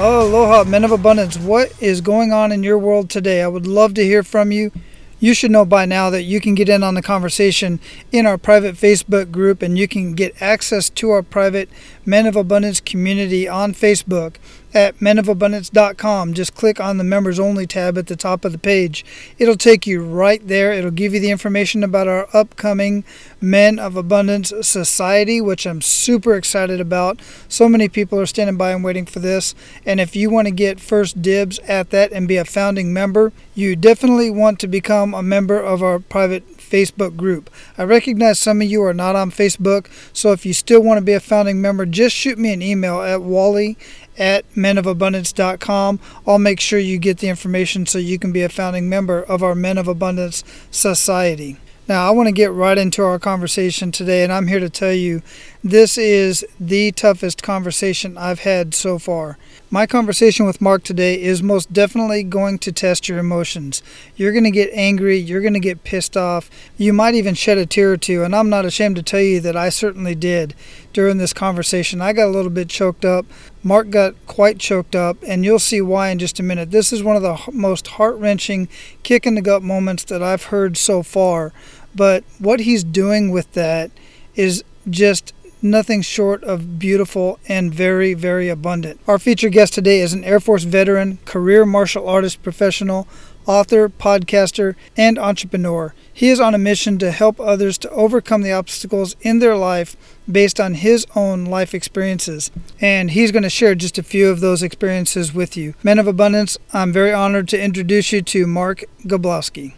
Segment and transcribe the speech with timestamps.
[0.00, 1.36] Oh, aloha, men of abundance.
[1.36, 3.42] What is going on in your world today?
[3.42, 4.70] I would love to hear from you.
[5.18, 7.80] You should know by now that you can get in on the conversation
[8.12, 11.68] in our private Facebook group and you can get access to our private
[12.06, 14.36] Men of Abundance community on Facebook
[14.74, 16.34] at menofabundance.com.
[16.34, 19.04] Just click on the members only tab at the top of the page.
[19.38, 20.72] It'll take you right there.
[20.72, 23.04] It'll give you the information about our upcoming
[23.40, 27.20] Men of Abundance Society, which I'm super excited about.
[27.48, 29.54] So many people are standing by and waiting for this.
[29.86, 33.32] And if you want to get first dibs at that and be a founding member,
[33.54, 37.50] you definitely want to become a member of our private Facebook group.
[37.76, 41.04] I recognize some of you are not on Facebook, so if you still want to
[41.04, 43.76] be a founding member, just shoot me an email at wally
[44.18, 46.00] at menofabundance.com.
[46.26, 49.42] I'll make sure you get the information so you can be a founding member of
[49.42, 51.58] our Men of Abundance Society.
[51.88, 54.92] Now, I want to get right into our conversation today, and I'm here to tell
[54.92, 55.22] you
[55.64, 59.38] this is the toughest conversation I've had so far.
[59.70, 63.82] My conversation with Mark today is most definitely going to test your emotions.
[64.16, 67.56] You're going to get angry, you're going to get pissed off, you might even shed
[67.56, 70.54] a tear or two, and I'm not ashamed to tell you that I certainly did
[70.92, 72.02] during this conversation.
[72.02, 73.24] I got a little bit choked up.
[73.62, 76.70] Mark got quite choked up, and you'll see why in just a minute.
[76.70, 78.68] This is one of the most heart wrenching,
[79.02, 81.52] kick in the gut moments that I've heard so far.
[81.94, 83.90] But what he's doing with that
[84.36, 89.00] is just nothing short of beautiful and very, very abundant.
[89.08, 93.08] Our featured guest today is an Air Force veteran, career martial artist professional,
[93.48, 95.94] author, podcaster, and entrepreneur.
[96.12, 99.96] He is on a mission to help others to overcome the obstacles in their life
[100.30, 102.50] based on his own life experiences.
[102.80, 105.74] And he's going to share just a few of those experiences with you.
[105.82, 109.74] Men of Abundance, I'm very honored to introduce you to Mark Goblowski.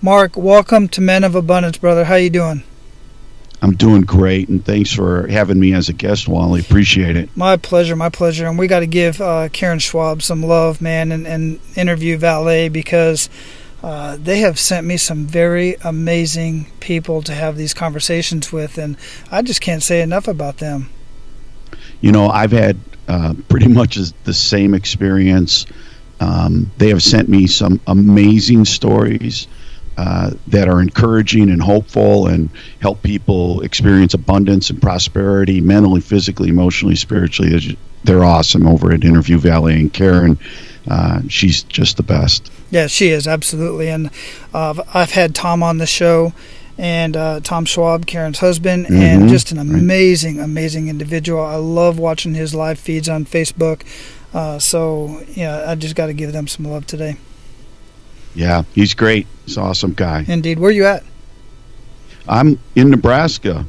[0.00, 2.06] Mark, welcome to Men of Abundance, brother.
[2.06, 2.64] How you doing?
[3.62, 6.60] I'm doing great, and thanks for having me as a guest, Wally.
[6.60, 7.28] Appreciate it.
[7.36, 8.46] My pleasure, my pleasure.
[8.46, 12.70] And we got to give uh, Karen Schwab some love, man, and, and interview Valet
[12.70, 13.28] because
[13.82, 18.96] uh, they have sent me some very amazing people to have these conversations with, and
[19.30, 20.88] I just can't say enough about them.
[22.00, 22.78] You know, I've had
[23.08, 25.66] uh, pretty much the same experience.
[26.18, 29.48] Um, they have sent me some amazing stories
[29.96, 32.48] uh, that are encouraging and hopeful and
[32.80, 37.78] help people experience abundance and prosperity mentally, physically, emotionally, spiritually.
[38.04, 40.38] They're awesome over at Interview Valet and Karen.
[40.88, 42.50] Uh, she's just the best.
[42.70, 43.88] Yeah, she is absolutely.
[43.88, 44.10] And
[44.54, 46.32] uh, I've had Tom on the show,
[46.78, 48.94] and uh, Tom Schwab, Karen's husband, mm-hmm.
[48.94, 50.44] and just an amazing, right.
[50.44, 51.42] amazing individual.
[51.42, 53.82] I love watching his live feeds on Facebook.
[54.32, 57.16] Uh, so yeah, I just got to give them some love today.
[58.34, 59.26] Yeah, he's great.
[59.44, 60.24] He's an awesome guy.
[60.26, 60.58] Indeed.
[60.58, 61.02] Where are you at?
[62.28, 63.66] I'm in Nebraska.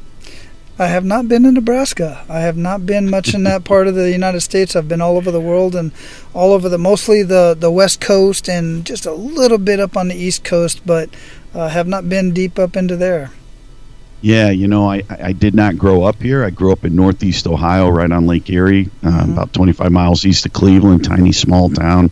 [0.78, 2.24] I have not been in Nebraska.
[2.28, 4.74] I have not been much in that part of the United States.
[4.74, 5.92] I've been all over the world and
[6.34, 10.08] all over the mostly the the West Coast and just a little bit up on
[10.08, 11.10] the East Coast, but
[11.54, 13.30] uh, have not been deep up into there.
[14.22, 16.44] Yeah, you know, I, I did not grow up here.
[16.44, 19.32] I grew up in Northeast Ohio, right on Lake Erie, uh, mm-hmm.
[19.32, 22.10] about 25 miles east of Cleveland, tiny small town.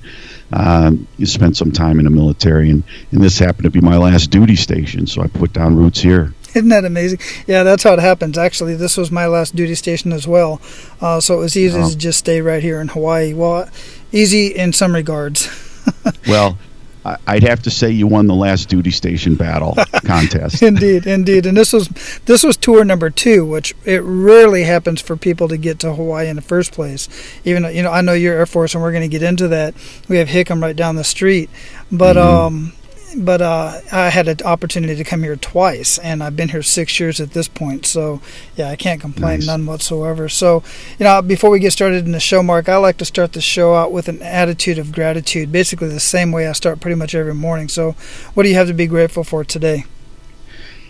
[0.53, 3.97] Um, you spent some time in the military, and, and this happened to be my
[3.97, 6.35] last duty station, so I put down roots here.
[6.55, 7.21] Isn't that amazing?
[7.47, 8.37] Yeah, that's how it happens.
[8.37, 10.61] Actually, this was my last duty station as well,
[11.01, 11.89] uh, so it was easy oh.
[11.89, 13.33] to just stay right here in Hawaii.
[13.33, 13.69] Well,
[14.11, 15.49] easy in some regards.
[16.27, 16.59] well,
[17.05, 19.75] I'd have to say you won the last duty station battle
[20.05, 20.63] contest.
[20.63, 21.89] indeed, indeed, and this was
[22.27, 26.29] this was tour number two, which it rarely happens for people to get to Hawaii
[26.29, 27.09] in the first place.
[27.45, 29.75] Even you know, I know you're Air Force, and we're going to get into that.
[30.09, 31.49] We have Hickam right down the street,
[31.91, 32.47] but mm-hmm.
[32.47, 32.73] um,
[33.17, 36.99] but uh, I had an opportunity to come here twice, and I've been here six
[37.01, 37.87] years at this point.
[37.87, 38.21] So,
[38.57, 39.47] yeah, I can't complain nice.
[39.47, 40.29] none whatsoever.
[40.29, 40.63] So,
[40.99, 43.41] you know, before we get started in the show, Mark, I like to start the
[43.41, 47.15] show out with an attitude of gratitude, basically the same way I start pretty much
[47.15, 47.69] every morning.
[47.69, 47.93] So,
[48.35, 49.85] what do you have to be grateful for today?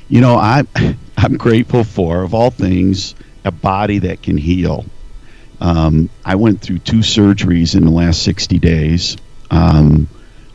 [0.08, 0.64] You know, I
[1.16, 3.14] I'm grateful for, of all things,
[3.44, 4.84] a body that can heal.
[5.60, 9.16] Um, I went through two surgeries in the last 60 days.
[9.50, 10.08] Um,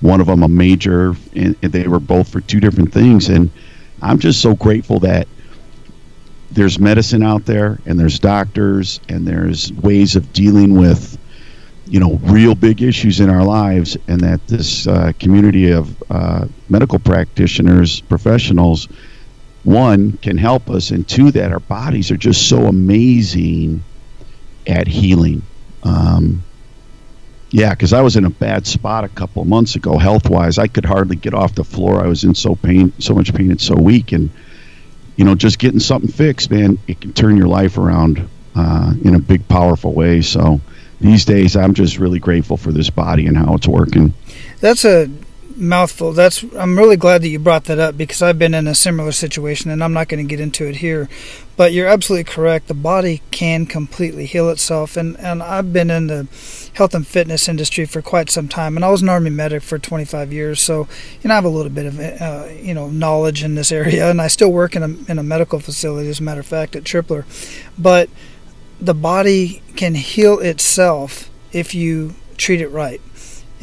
[0.05, 3.29] one of them a major, and, and they were both for two different things.
[3.29, 3.51] And
[4.01, 5.27] I'm just so grateful that
[6.51, 11.17] there's medicine out there, and there's doctors, and there's ways of dealing with
[11.87, 16.45] you know real big issues in our lives, and that this uh, community of uh,
[16.69, 18.87] medical practitioners, professionals,
[19.63, 23.83] one can help us, and two that our bodies are just so amazing
[24.67, 25.41] at healing.
[25.83, 26.44] Um,
[27.55, 30.57] yeah, because I was in a bad spot a couple of months ago, health wise.
[30.57, 32.03] I could hardly get off the floor.
[32.03, 34.11] I was in so pain, so much pain, and so weak.
[34.11, 34.29] And
[35.15, 39.15] you know, just getting something fixed, man, it can turn your life around uh, in
[39.15, 40.21] a big, powerful way.
[40.21, 40.59] So
[40.99, 44.13] these days, I'm just really grateful for this body and how it's working.
[44.59, 45.09] That's a
[45.55, 46.13] mouthful.
[46.13, 49.11] That's I'm really glad that you brought that up because I've been in a similar
[49.11, 51.09] situation and I'm not going to get into it here.
[51.57, 52.67] But you're absolutely correct.
[52.67, 56.27] The body can completely heal itself and and I've been in the
[56.73, 59.79] health and fitness industry for quite some time and I was an army medic for
[59.79, 60.61] 25 years.
[60.61, 60.87] So,
[61.21, 64.09] you know, I have a little bit of uh, you know, knowledge in this area
[64.09, 66.75] and I still work in a in a medical facility as a matter of fact
[66.75, 67.25] at Tripler.
[67.77, 68.09] But
[68.79, 73.01] the body can heal itself if you treat it right.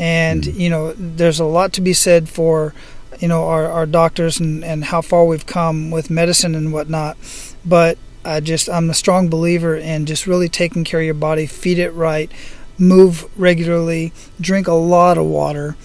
[0.02, 0.60] And, mm-hmm.
[0.60, 2.74] you know, there's a lot to be said for,
[3.20, 7.16] you know, our, our doctors and, and how far we've come with medicine and whatnot.
[7.64, 11.46] But I just, I'm a strong believer in just really taking care of your body,
[11.46, 12.32] feed it right,
[12.76, 15.76] move regularly, drink a lot of water,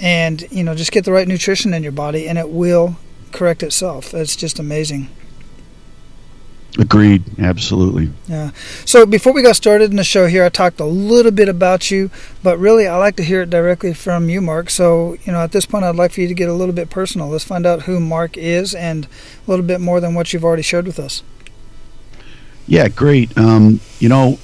[0.00, 2.96] and, you know, just get the right nutrition in your body, and it will
[3.32, 4.14] correct itself.
[4.14, 5.10] It's just amazing.
[6.78, 7.22] Agreed.
[7.38, 8.10] Absolutely.
[8.28, 8.50] Yeah.
[8.84, 11.90] So before we got started in the show here, I talked a little bit about
[11.90, 12.10] you,
[12.42, 14.68] but really I like to hear it directly from you, Mark.
[14.68, 16.90] So, you know, at this point, I'd like for you to get a little bit
[16.90, 17.28] personal.
[17.28, 20.62] Let's find out who Mark is and a little bit more than what you've already
[20.62, 21.22] shared with us.
[22.66, 23.36] Yeah, great.
[23.38, 24.38] Um, you know,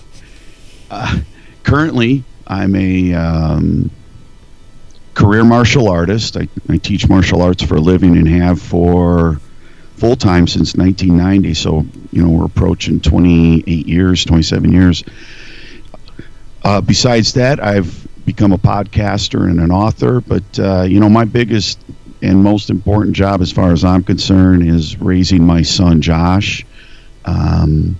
[0.90, 1.20] uh,
[1.64, 3.90] currently I'm a um,
[5.12, 6.36] career martial artist.
[6.36, 9.40] I, I teach martial arts for a living and have for
[9.96, 11.54] full time since 1990.
[11.54, 15.04] So, you know, we're approaching 28 years, 27 years.
[16.64, 20.20] Uh, besides that, I've become a podcaster and an author.
[20.20, 21.78] But, uh, you know, my biggest
[22.22, 26.64] and most important job, as far as I'm concerned, is raising my son, Josh.
[27.24, 27.98] Um,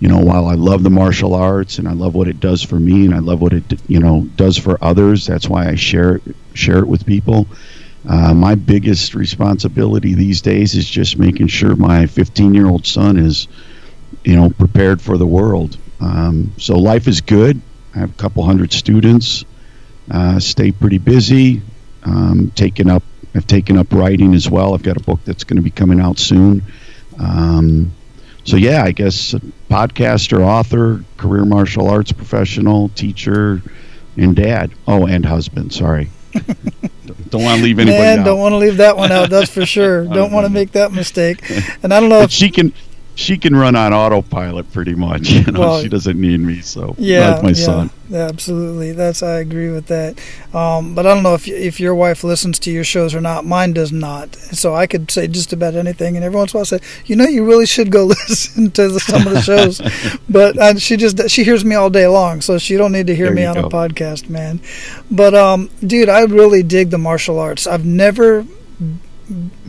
[0.00, 2.76] you know, while I love the martial arts and I love what it does for
[2.80, 6.16] me and I love what it, you know, does for others, that's why I share
[6.16, 6.22] it,
[6.54, 7.46] share it with people.
[8.08, 13.18] Uh, my biggest responsibility these days is just making sure my 15 year old son
[13.18, 13.46] is,
[14.24, 15.76] you know, prepared for the world.
[16.00, 17.60] Um, so life is good.
[17.94, 19.44] I have a couple hundred students.
[20.10, 21.62] Uh, stay pretty busy.
[22.04, 23.02] Um, taken up.
[23.34, 24.74] I've taken up writing as well.
[24.74, 26.62] I've got a book that's going to be coming out soon.
[27.18, 27.92] Um,
[28.44, 29.34] so yeah, I guess
[29.70, 33.62] podcaster, author, career martial arts professional, teacher,
[34.16, 34.72] and dad.
[34.88, 35.72] Oh, and husband.
[35.72, 36.10] Sorry.
[37.30, 38.24] don't want to leave anybody Man, out.
[38.24, 39.30] don't want to leave that one out.
[39.30, 40.04] That's for sure.
[40.04, 41.48] don't want to make that mistake.
[41.82, 42.72] And I don't know but if she can
[43.20, 45.30] she can run on autopilot pretty much.
[45.40, 46.60] You know, well, she doesn't need me.
[46.60, 47.90] So yeah, my yeah, son.
[48.12, 50.18] Absolutely, that's I agree with that.
[50.54, 53.46] Um, but I don't know if if your wife listens to your shows or not.
[53.46, 54.34] Mine does not.
[54.36, 56.80] So I could say just about anything, and every once in a while I say,
[57.06, 59.80] you know, you really should go listen to the, some of the shows.
[60.28, 63.16] but uh, she just she hears me all day long, so she don't need to
[63.16, 63.66] hear there me on go.
[63.66, 64.60] a podcast, man.
[65.10, 67.66] But um, dude, I really dig the martial arts.
[67.66, 68.44] I've never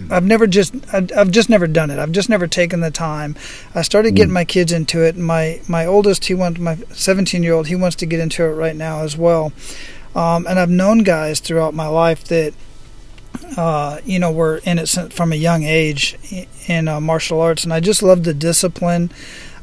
[0.10, 2.00] I've never just I've just never done it.
[2.00, 3.36] I've just never taken the time.
[3.75, 4.36] I started getting mm.
[4.36, 5.16] my kids into it.
[5.16, 8.54] My my oldest, he wants my 17 year old, he wants to get into it
[8.54, 9.53] right now as well.
[10.15, 12.53] Um, and I've known guys throughout my life that
[13.58, 16.18] uh, you know were in it from a young age
[16.68, 19.12] in uh, martial arts, and I just love the discipline.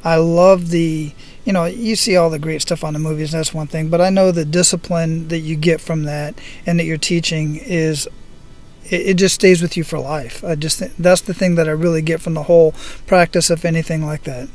[0.05, 1.13] I love the
[1.45, 3.33] you know you see all the great stuff on the movies.
[3.33, 6.85] That's one thing, but I know the discipline that you get from that and that
[6.85, 8.09] you're teaching is
[8.91, 10.45] it, it just stays with you for life.
[10.45, 12.73] I just th- that's the thing that I really get from the whole
[13.07, 14.49] practice of anything like that.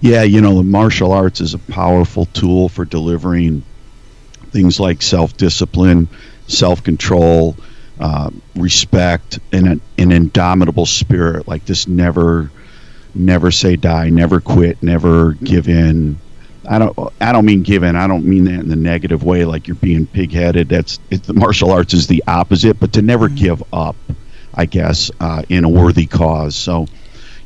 [0.00, 3.62] Yeah, you know, the martial arts is a powerful tool for delivering
[4.50, 6.08] things like self-discipline,
[6.46, 7.56] self-control,
[8.00, 11.48] uh, respect, and an, an indomitable spirit.
[11.48, 12.50] Like this, never,
[13.14, 16.18] never say die, never quit, never give in.
[16.68, 17.96] I don't I don't mean given.
[17.96, 20.68] I don't mean that in the negative way, like you're being pigheaded.
[20.68, 23.36] That's the martial arts is the opposite, but to never mm-hmm.
[23.36, 23.96] give up,
[24.54, 26.56] I guess, uh, in a worthy cause.
[26.56, 26.86] So,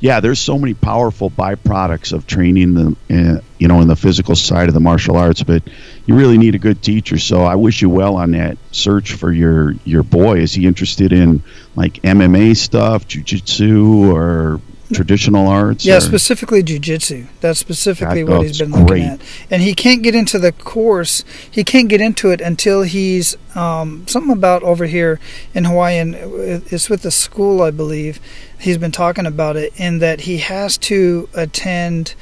[0.01, 4.35] yeah, there's so many powerful byproducts of training the uh, you know in the physical
[4.37, 5.63] side of the martial arts, but
[6.07, 7.19] you really need a good teacher.
[7.19, 10.39] So I wish you well on that search for your your boy.
[10.39, 11.43] Is he interested in
[11.77, 14.61] like MMA stuff, jujitsu, or
[14.93, 15.85] traditional arts?
[15.85, 17.27] Yeah, or- specifically jujitsu.
[17.41, 19.03] That's specifically That- what he's that's been looking great.
[19.03, 19.21] at.
[19.51, 21.25] And he can't get into the course.
[21.51, 25.19] He can't get into it until he's um, something about over here
[25.55, 28.21] in Hawaii, and it's with the school, I believe.
[28.59, 32.15] He's been talking about it, in that he has to attend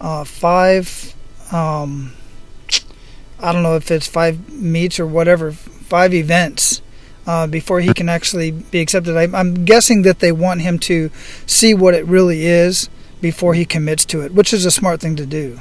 [0.00, 1.14] uh, five.
[1.50, 2.12] Um,
[3.40, 6.82] I don't know if it's five meets or whatever, five events.
[7.28, 11.10] Uh, before he can actually be accepted, I, I'm guessing that they want him to
[11.44, 12.88] see what it really is
[13.20, 15.60] before he commits to it, which is a smart thing to do.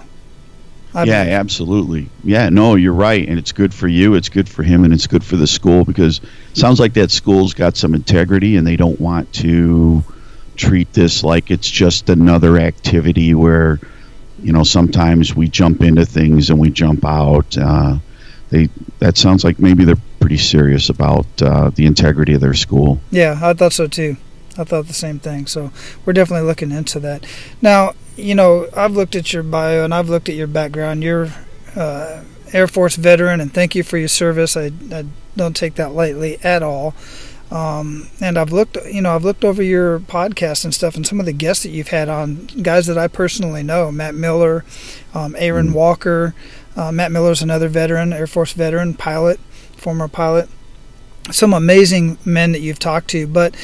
[0.94, 1.34] I yeah, believe.
[1.34, 2.10] absolutely.
[2.24, 4.16] Yeah, no, you're right, and it's good for you.
[4.16, 6.22] It's good for him, and it's good for the school because
[6.52, 10.06] it sounds like that school's got some integrity, and they don't want to
[10.56, 13.78] treat this like it's just another activity where,
[14.42, 17.58] you know, sometimes we jump into things and we jump out.
[17.58, 17.98] Uh,
[18.52, 18.70] they
[19.00, 19.98] that sounds like maybe they're
[20.28, 23.00] pretty serious about uh, the integrity of their school.
[23.12, 24.18] Yeah, I thought so too.
[24.58, 25.48] I thought the same thing.
[25.48, 25.72] So
[26.04, 27.26] we're definitely looking into that.
[27.62, 31.02] Now, you know, I've looked at your bio and I've looked at your background.
[31.02, 31.30] You're
[31.78, 34.58] uh, Air Force veteran, and thank you for your service.
[34.58, 35.06] I, I
[35.38, 36.94] don't take that lightly at all.
[37.50, 41.22] Um, and I've looked, you know, I've looked over your podcast and stuff, and some
[41.22, 44.66] of the guests that you've had on, guys that I personally know, Matt Miller,
[45.14, 46.36] um, Aaron Walker.
[46.76, 49.40] Uh, Matt Miller's another veteran, Air Force veteran, pilot,
[49.78, 50.50] former pilot.
[51.32, 53.56] Some amazing men that you've talked to, but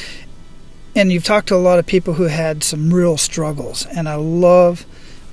[0.95, 3.85] and you've talked to a lot of people who had some real struggles.
[3.87, 4.85] And I love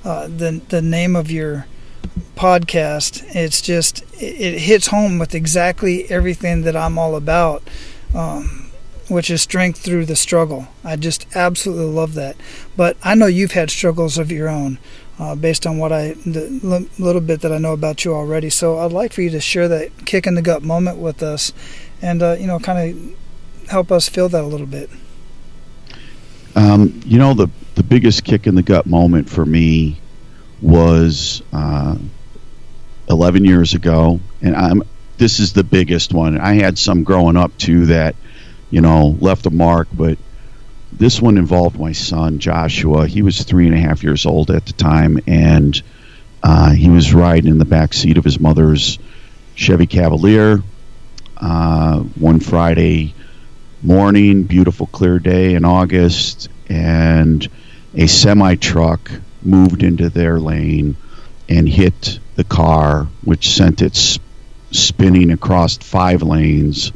[0.03, 1.67] uh, the the name of your
[2.35, 3.23] podcast.
[3.35, 7.63] It's just it, it hits home with exactly everything that I'm all about.
[8.13, 8.71] Um,
[9.11, 10.69] which is strength through the struggle.
[10.85, 12.37] I just absolutely love that.
[12.77, 14.79] But I know you've had struggles of your own,
[15.19, 18.49] uh, based on what I the li- little bit that I know about you already.
[18.49, 21.53] So I'd like for you to share that kick in the gut moment with us,
[22.01, 24.89] and uh, you know, kind of help us feel that a little bit.
[26.55, 29.99] Um, you know, the the biggest kick in the gut moment for me
[30.61, 31.97] was uh,
[33.09, 34.83] 11 years ago, and I'm
[35.17, 36.39] this is the biggest one.
[36.39, 38.15] I had some growing up too that
[38.69, 40.17] you know left a mark, but
[40.91, 43.07] this one involved my son Joshua.
[43.07, 45.81] He was three and a half years old at the time, and
[46.43, 48.99] uh, he was riding in the back seat of his mother's
[49.55, 50.63] Chevy Cavalier
[51.37, 53.13] uh, one Friday
[53.81, 57.47] morning, beautiful clear day in August, and
[57.95, 60.95] a semi truck moved into their lane
[61.49, 64.19] and hit the car, which sent it
[64.71, 66.91] spinning across five lanes.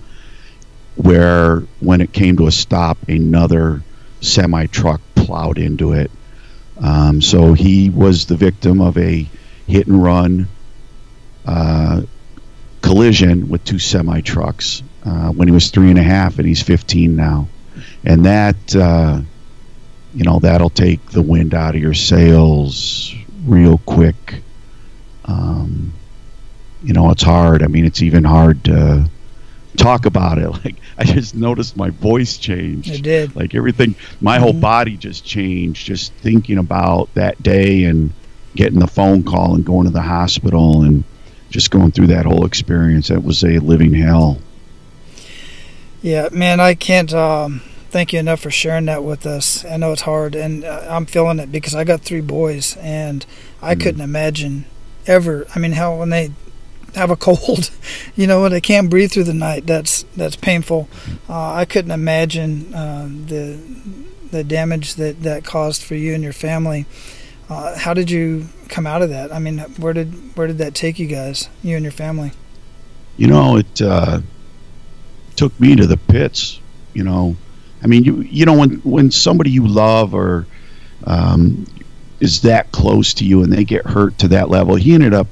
[0.95, 3.83] Where, when it came to a stop, another
[4.21, 6.11] semi truck plowed into it.
[6.77, 9.27] Um, so he was the victim of a
[9.67, 10.47] hit and run
[11.45, 12.01] uh,
[12.81, 16.61] collision with two semi trucks uh, when he was three and a half, and he's
[16.61, 17.47] 15 now.
[18.03, 19.21] And that, uh,
[20.13, 23.13] you know, that'll take the wind out of your sails
[23.45, 24.41] real quick.
[25.25, 25.93] Um,
[26.83, 27.63] you know, it's hard.
[27.63, 29.09] I mean, it's even hard to
[29.75, 30.49] talk about it.
[30.65, 32.89] Like, I just noticed my voice changed.
[32.89, 33.35] It did.
[33.35, 34.61] Like everything, my whole Mhm.
[34.61, 38.11] body just changed just thinking about that day and
[38.55, 41.03] getting the phone call and going to the hospital and
[41.49, 43.09] just going through that whole experience.
[43.09, 44.37] That was a living hell.
[46.01, 49.65] Yeah, man, I can't um, thank you enough for sharing that with us.
[49.65, 53.25] I know it's hard, and uh, I'm feeling it because I got three boys, and
[53.61, 53.81] I Mhm.
[53.81, 54.65] couldn't imagine
[55.07, 55.47] ever.
[55.55, 56.31] I mean, how when they
[56.95, 57.69] have a cold,
[58.15, 60.87] you know, when they can't breathe through the night, that's that's painful.
[61.29, 63.59] Uh, I couldn't imagine uh, the
[64.31, 66.85] the damage that that caused for you and your family.
[67.47, 69.31] Uh, how did you come out of that?
[69.31, 72.31] I mean, where did where did that take you guys, you and your family?
[73.17, 74.21] You know, it uh,
[75.35, 76.59] took me to the pits.
[76.93, 77.35] You know,
[77.83, 80.47] I mean, you you know when when somebody you love or
[81.03, 81.67] um,
[82.19, 85.27] is that close to you and they get hurt to that level, he ended up,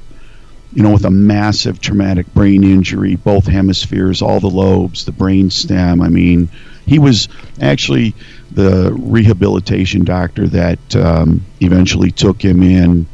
[0.73, 5.49] you know, with a massive traumatic brain injury, both hemispheres, all the lobes, the brain
[5.49, 6.01] stem.
[6.01, 6.49] I mean,
[6.85, 7.29] he was
[7.61, 8.15] actually
[8.51, 13.05] the rehabilitation doctor that um, eventually took him in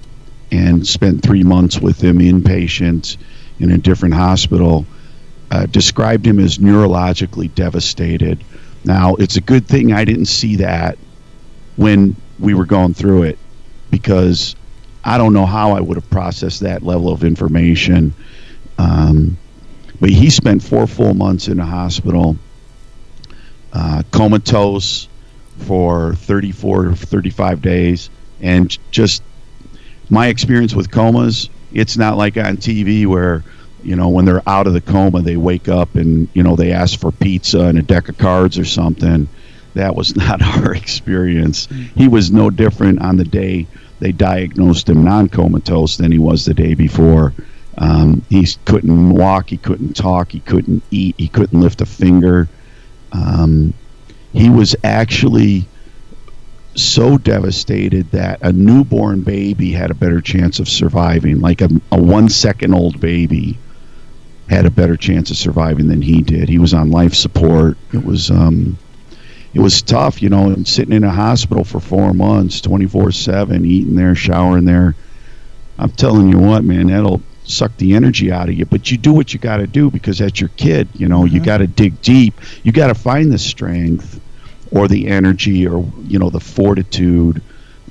[0.52, 3.18] and spent three months with him inpatient
[3.60, 4.86] in a different hospital.
[5.52, 8.44] Uh, described him as neurologically devastated.
[8.86, 10.98] Now, it's a good thing I didn't see that
[11.76, 13.40] when we were going through it
[13.90, 14.56] because
[15.04, 18.14] I don't know how I would have processed that level of information.
[18.78, 19.38] Um,
[20.00, 22.38] but he spent four full months in a hospital,
[23.74, 25.08] uh, comatose
[25.60, 28.10] for 34 or 35 days,
[28.42, 29.22] and just
[30.10, 33.44] my experience with comas, it's not like on TV where
[33.84, 36.72] you know when they're out of the coma they wake up and you know they
[36.72, 39.30] ask for pizza and a deck of cards or something
[39.76, 41.68] that was not our experience.
[41.96, 43.68] He was no different on the day
[44.00, 47.34] they diagnosed him non-comatose than he was the day before.
[47.78, 52.48] Um, he couldn't walk, he couldn't talk, he couldn't eat, he couldn't lift a finger.
[53.12, 53.74] Um,
[54.34, 55.66] he was actually
[56.76, 62.02] so devastated that a newborn baby had a better chance of surviving, like a, a
[62.02, 63.58] one second old baby
[64.50, 66.50] had a better chance of surviving than he did.
[66.50, 67.78] He was on life support.
[67.94, 68.78] It was um,
[69.54, 73.12] it was tough, you know, and sitting in a hospital for four months, twenty four
[73.12, 74.96] seven, eating there, showering there.
[75.78, 78.66] I'm telling you what, man, that'll suck the energy out of you.
[78.66, 80.88] But you do what you got to do because that's your kid.
[80.94, 81.36] You know, mm-hmm.
[81.36, 82.36] you got to dig deep.
[82.64, 84.22] You got to find the strength
[84.72, 87.42] or the energy or you know the fortitude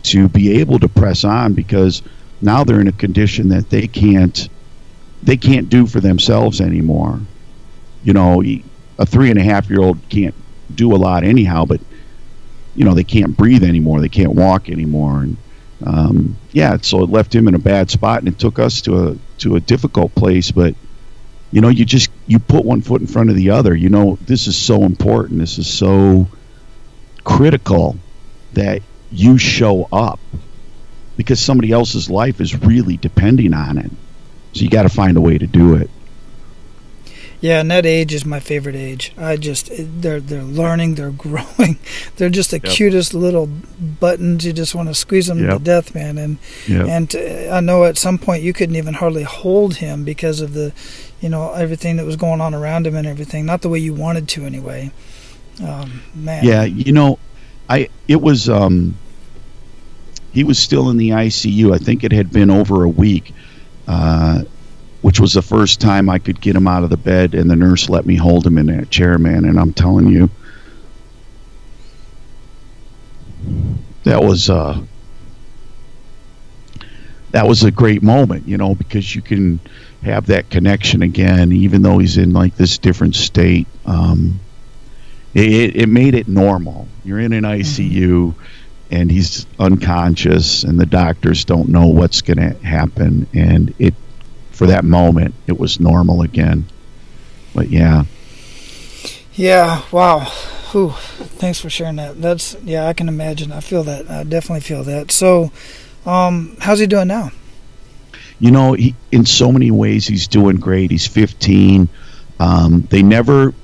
[0.04, 2.02] to be able to press on because
[2.40, 4.48] now they're in a condition that they can't
[5.22, 7.20] they can't do for themselves anymore.
[8.04, 10.34] You know, a three and a half year old can't
[10.78, 11.80] do a lot anyhow, but
[12.74, 15.36] you know they can't breathe anymore, they can't walk anymore, and
[15.84, 19.08] um, yeah, so it left him in a bad spot, and it took us to
[19.08, 20.50] a to a difficult place.
[20.50, 20.74] But
[21.50, 23.74] you know, you just you put one foot in front of the other.
[23.74, 25.40] You know, this is so important.
[25.40, 26.26] This is so
[27.24, 27.96] critical
[28.54, 30.20] that you show up
[31.16, 33.90] because somebody else's life is really depending on it.
[34.54, 35.90] So you got to find a way to do it.
[37.40, 39.12] Yeah, and that age is my favorite age.
[39.16, 41.78] I just they're they're learning, they're growing,
[42.16, 42.72] they're just the yep.
[42.72, 44.44] cutest little buttons.
[44.44, 45.58] You just want to squeeze them yep.
[45.58, 46.18] to death, man.
[46.18, 46.86] And yep.
[46.88, 50.52] and uh, I know at some point you couldn't even hardly hold him because of
[50.54, 50.72] the,
[51.20, 53.46] you know, everything that was going on around him and everything.
[53.46, 54.90] Not the way you wanted to, anyway.
[55.62, 56.44] Um, man.
[56.44, 57.18] Yeah, you know,
[57.68, 58.96] I it was um,
[60.32, 61.72] he was still in the ICU.
[61.72, 63.32] I think it had been over a week
[63.86, 64.42] uh,
[65.02, 67.56] which was the first time I could get him out of the bed, and the
[67.56, 69.44] nurse let me hold him in that chair, man.
[69.44, 70.28] And I'm telling you,
[74.04, 74.80] that was uh,
[77.30, 79.60] that was a great moment, you know, because you can
[80.02, 83.66] have that connection again, even though he's in like this different state.
[83.86, 84.40] Um,
[85.34, 86.88] it, it made it normal.
[87.04, 88.32] You're in an ICU.
[88.32, 88.44] Mm-hmm
[88.90, 93.94] and he's unconscious and the doctors don't know what's going to happen and it
[94.58, 96.64] for that moment it was normal again.
[97.54, 98.04] But yeah.
[99.34, 100.20] Yeah wow.
[100.72, 100.90] Whew.
[100.90, 102.20] thanks for sharing that.
[102.20, 103.52] That's yeah i can imagine.
[103.52, 104.10] I feel that.
[104.10, 105.12] I definitely feel that.
[105.12, 105.52] So
[106.04, 107.30] um, how's he doing now?
[108.40, 110.90] You know he, in so many ways he's doing great.
[110.90, 111.88] He's 15
[112.40, 113.54] um, they never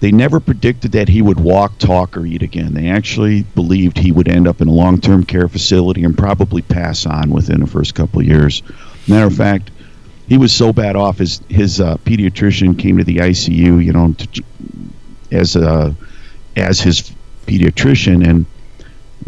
[0.00, 2.72] they never predicted that he would walk, talk, or eat again.
[2.72, 6.62] They actually believed he would end up in a long term care facility and probably
[6.62, 8.62] pass on within the first couple of years.
[9.06, 9.70] Matter of fact,
[10.30, 14.12] he was so bad off, his, his uh, pediatrician came to the ICU, you know,
[14.12, 14.44] to,
[15.32, 15.92] as, a,
[16.54, 17.12] as his
[17.46, 18.24] pediatrician.
[18.24, 18.46] And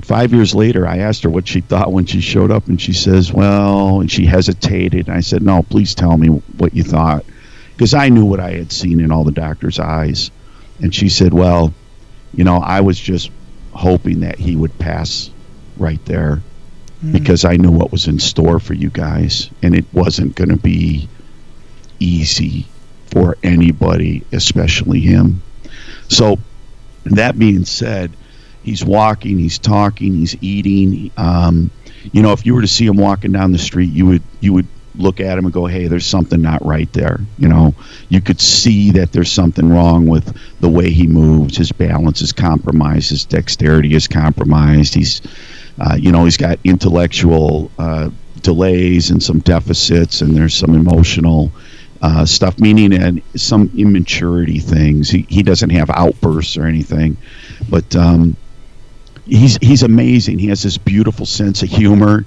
[0.02, 2.92] five years later, I asked her what she thought when she showed up, and she
[2.92, 5.08] says, Well, and she hesitated.
[5.08, 7.24] And I said, No, please tell me what you thought.
[7.72, 10.30] Because I knew what I had seen in all the doctor's eyes.
[10.80, 11.74] And she said, Well,
[12.32, 13.32] you know, I was just
[13.72, 15.30] hoping that he would pass
[15.76, 16.42] right there
[17.02, 17.12] mm.
[17.12, 19.50] because I knew what was in store for you guys.
[19.62, 21.08] And it wasn't going to be
[21.98, 22.66] easy
[23.06, 25.42] for anybody, especially him.
[26.08, 26.38] So,
[27.04, 28.12] that being said,
[28.62, 31.10] he's walking, he's talking, he's eating.
[31.16, 31.70] Um,
[32.12, 34.52] you know, if you were to see him walking down the street, you would you
[34.52, 37.20] would look at him and go, hey, there's something not right there.
[37.38, 37.74] You know,
[38.08, 41.56] you could see that there's something wrong with the way he moves.
[41.56, 43.10] His balance is compromised.
[43.10, 44.94] His dexterity is compromised.
[44.94, 45.22] He's,
[45.80, 48.10] uh, you know, he's got intellectual uh,
[48.42, 51.52] delays and some deficits, and there's some emotional.
[52.04, 55.08] Uh, stuff, meaning and some immaturity things.
[55.08, 57.16] He, he doesn't have outbursts or anything,
[57.70, 58.36] but um,
[59.24, 60.40] he's he's amazing.
[60.40, 62.26] He has this beautiful sense of humor.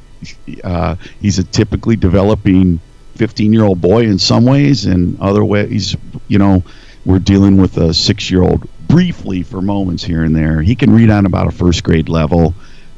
[0.63, 2.79] Uh, he's a typically developing
[3.15, 5.95] 15 year old boy in some ways, and other ways,
[6.27, 6.63] you know,
[7.05, 10.61] we're dealing with a six year old briefly for moments here and there.
[10.61, 12.53] He can read on about a first grade level.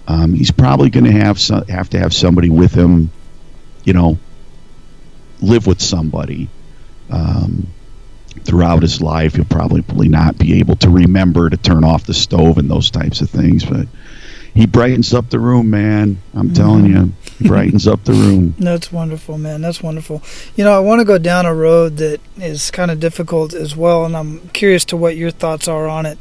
[0.07, 3.11] Um, he's probably going to have some, have to have somebody with him,
[3.83, 4.17] you know,
[5.41, 6.49] live with somebody.
[7.09, 7.67] Um,
[8.43, 9.35] throughout his life.
[9.35, 13.21] He'll probably not be able to remember to turn off the stove and those types
[13.21, 13.87] of things, but
[14.53, 16.17] he brightens up the room, man.
[16.33, 16.53] I'm mm-hmm.
[16.53, 18.55] telling you, he brightens up the room.
[18.59, 19.61] That's wonderful, man.
[19.61, 20.23] That's wonderful.
[20.55, 23.75] You know, I want to go down a road that is kind of difficult as
[23.75, 26.17] well, and I'm curious to what your thoughts are on it.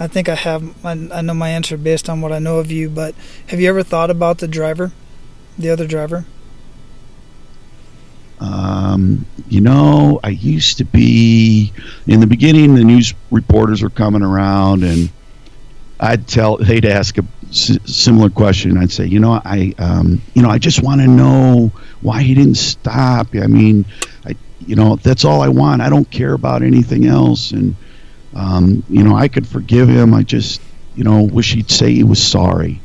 [0.00, 2.72] I think I have, I, I know my answer based on what I know of
[2.72, 3.14] you, but
[3.48, 4.92] have you ever thought about the driver,
[5.58, 6.24] the other driver?
[8.40, 11.70] Um, you know, I used to be
[12.06, 12.74] in the beginning.
[12.74, 15.10] The news reporters were coming around, and
[16.00, 18.78] I'd tell they'd ask a s- similar question.
[18.78, 22.34] I'd say, you know, I, um, you know, I just want to know why he
[22.34, 23.34] didn't stop.
[23.34, 23.84] I mean,
[24.24, 24.34] I,
[24.66, 25.82] you know, that's all I want.
[25.82, 27.50] I don't care about anything else.
[27.50, 27.76] And,
[28.34, 30.14] um, you know, I could forgive him.
[30.14, 30.60] I just,
[30.94, 32.80] you know, wish he'd say he was sorry.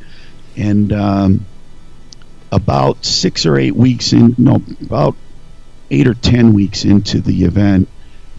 [0.57, 1.45] And um,
[2.51, 5.15] about six or eight weeks in, no, about
[5.91, 7.87] eight or ten weeks into the event,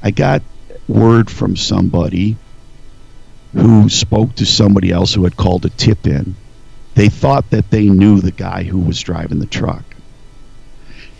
[0.03, 0.43] I got
[0.89, 2.37] word from somebody
[3.53, 6.35] who spoke to somebody else who had called a tip in.
[6.95, 9.85] They thought that they knew the guy who was driving the truck.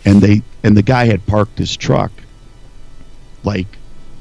[0.05, 2.11] And they and the guy had parked his truck
[3.43, 3.67] like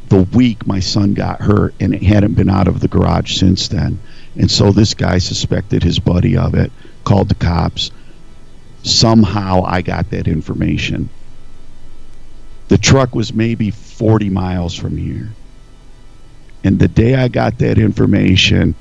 [0.09, 3.69] the week my son got hurt and it hadn't been out of the garage since
[3.69, 3.99] then.
[4.37, 6.71] And so this guy suspected his buddy of it,
[7.05, 7.91] called the cops.
[8.83, 11.09] Somehow I got that information.
[12.69, 15.31] The truck was maybe 40 miles from here.
[16.63, 18.75] And the day I got that information,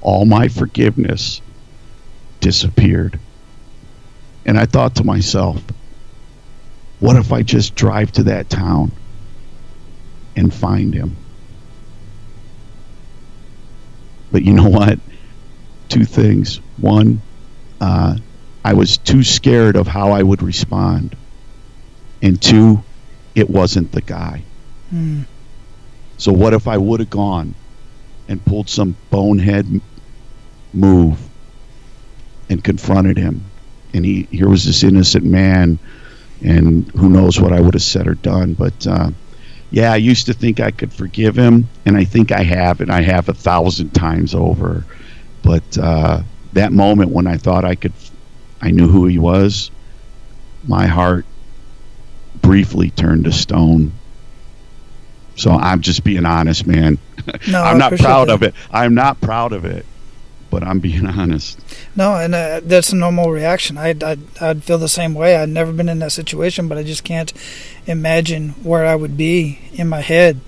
[0.00, 1.40] all my forgiveness
[2.40, 3.18] disappeared.
[4.44, 5.62] And I thought to myself,
[7.04, 8.90] what if I just drive to that town
[10.36, 11.14] and find him?
[14.32, 14.98] But you know what?
[15.90, 16.62] Two things.
[16.78, 17.20] One,
[17.78, 18.16] uh,
[18.64, 21.14] I was too scared of how I would respond.
[22.22, 22.82] And two,
[23.34, 24.42] it wasn't the guy.
[24.90, 25.26] Mm.
[26.16, 27.54] So what if I would have gone
[28.28, 29.66] and pulled some bonehead
[30.72, 31.20] move
[32.48, 33.44] and confronted him?
[33.92, 35.78] And he here was this innocent man,
[36.44, 38.54] and who knows what I would have said or done.
[38.54, 39.10] But uh,
[39.70, 42.92] yeah, I used to think I could forgive him, and I think I have, and
[42.92, 44.84] I have a thousand times over.
[45.42, 47.92] But uh, that moment when I thought I could,
[48.60, 49.70] I knew who he was.
[50.66, 51.26] My heart
[52.40, 53.92] briefly turned to stone.
[55.36, 56.98] So I'm just being honest, man.
[57.48, 58.34] No, I'm not proud that.
[58.34, 58.54] of it.
[58.70, 59.84] I'm not proud of it,
[60.54, 61.58] but I'm being honest.
[61.96, 63.76] No, and uh, that's a normal reaction.
[63.76, 65.34] I'd, I'd, I'd feel the same way.
[65.34, 67.32] I'd never been in that situation, but I just can't
[67.86, 70.40] imagine where I would be in my head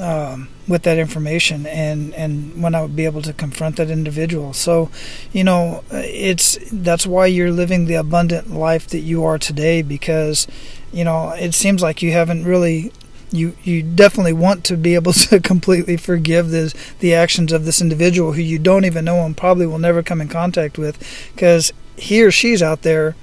[0.00, 4.54] um, with that information and, and when I would be able to confront that individual.
[4.54, 4.90] So,
[5.32, 10.48] you know, it's that's why you're living the abundant life that you are today because,
[10.92, 12.90] you know, it seems like you haven't really
[13.34, 17.80] you you definitely want to be able to completely forgive the the actions of this
[17.80, 20.98] individual who you don't even know and probably will never come in contact with
[21.34, 23.14] because he or she's out there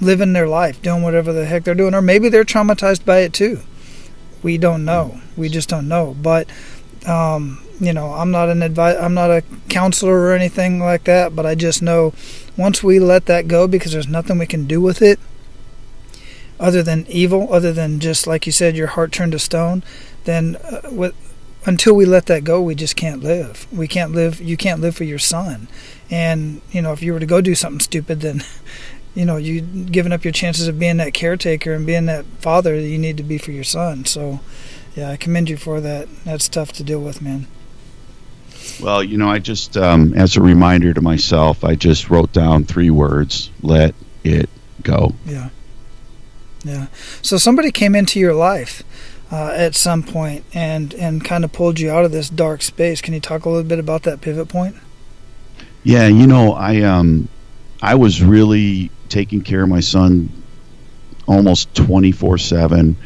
[0.00, 3.32] living their life doing whatever the heck they're doing or maybe they're traumatized by it
[3.32, 3.60] too.
[4.42, 5.20] We don't know.
[5.36, 6.16] We just don't know.
[6.20, 6.48] But
[7.06, 11.34] um, you know i'm not an advi- i'm not a counselor or anything like that
[11.34, 12.14] but i just know
[12.56, 15.18] once we let that go because there's nothing we can do with it
[16.62, 19.82] other than evil, other than just like you said, your heart turned to stone,
[20.24, 21.14] then uh, with,
[21.66, 23.66] until we let that go, we just can't live.
[23.72, 24.40] We can't live.
[24.40, 25.66] You can't live for your son.
[26.08, 28.44] And you know, if you were to go do something stupid, then
[29.14, 32.80] you know you giving up your chances of being that caretaker and being that father
[32.80, 34.04] that you need to be for your son.
[34.04, 34.40] So,
[34.94, 36.08] yeah, I commend you for that.
[36.24, 37.48] That's tough to deal with, man.
[38.80, 42.64] Well, you know, I just, um, as a reminder to myself, I just wrote down
[42.64, 44.48] three words: "Let it
[44.82, 45.50] go." Yeah.
[46.64, 46.86] Yeah.
[47.22, 48.82] So somebody came into your life
[49.32, 53.00] uh, at some point and and kind of pulled you out of this dark space.
[53.00, 54.76] Can you talk a little bit about that pivot point?
[55.82, 57.28] Yeah, you know, I um,
[57.80, 60.30] I was really taking care of my son
[61.26, 62.96] almost twenty four seven,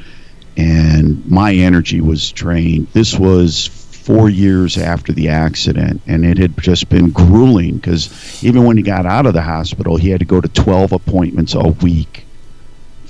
[0.57, 2.89] and my energy was drained.
[2.89, 8.65] This was four years after the accident, and it had just been grueling because even
[8.65, 11.69] when he got out of the hospital, he had to go to twelve appointments a
[11.69, 12.26] week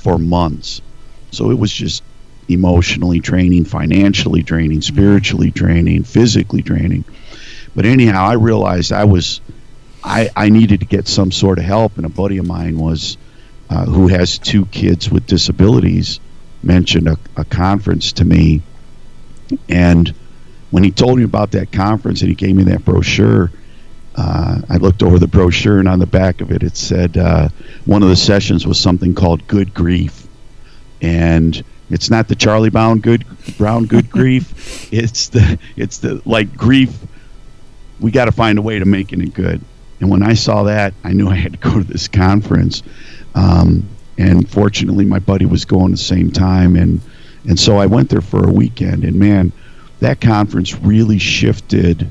[0.07, 0.81] for months.
[1.33, 2.05] So it was just
[2.49, 7.05] emotionally draining, financially draining, spiritually draining, physically draining.
[7.75, 9.41] But anyhow, I realized I was
[10.05, 13.17] I, I needed to get some sort of help, and a buddy of mine was
[13.69, 16.21] uh, who has two kids with disabilities
[16.63, 18.63] mentioned a, a conference to me,
[19.69, 20.15] and
[20.71, 23.51] when he told me about that conference and he gave me that brochure,
[24.17, 27.49] uh, I looked over the brochure and on the back of it it said uh,
[27.85, 30.27] one of the sessions was something called Good Grief,
[31.03, 33.25] and it's not the Charlie Brown good
[33.59, 34.89] Brown good grief.
[34.93, 36.97] It's the it's the like grief.
[38.01, 39.61] We got to find a way to making it good.
[40.01, 42.83] And when I saw that, I knew I had to go to this conference.
[43.35, 47.01] Um, and fortunately, my buddy was going the same time, and
[47.47, 49.05] and so I went there for a weekend.
[49.05, 49.53] And man,
[50.01, 52.11] that conference really shifted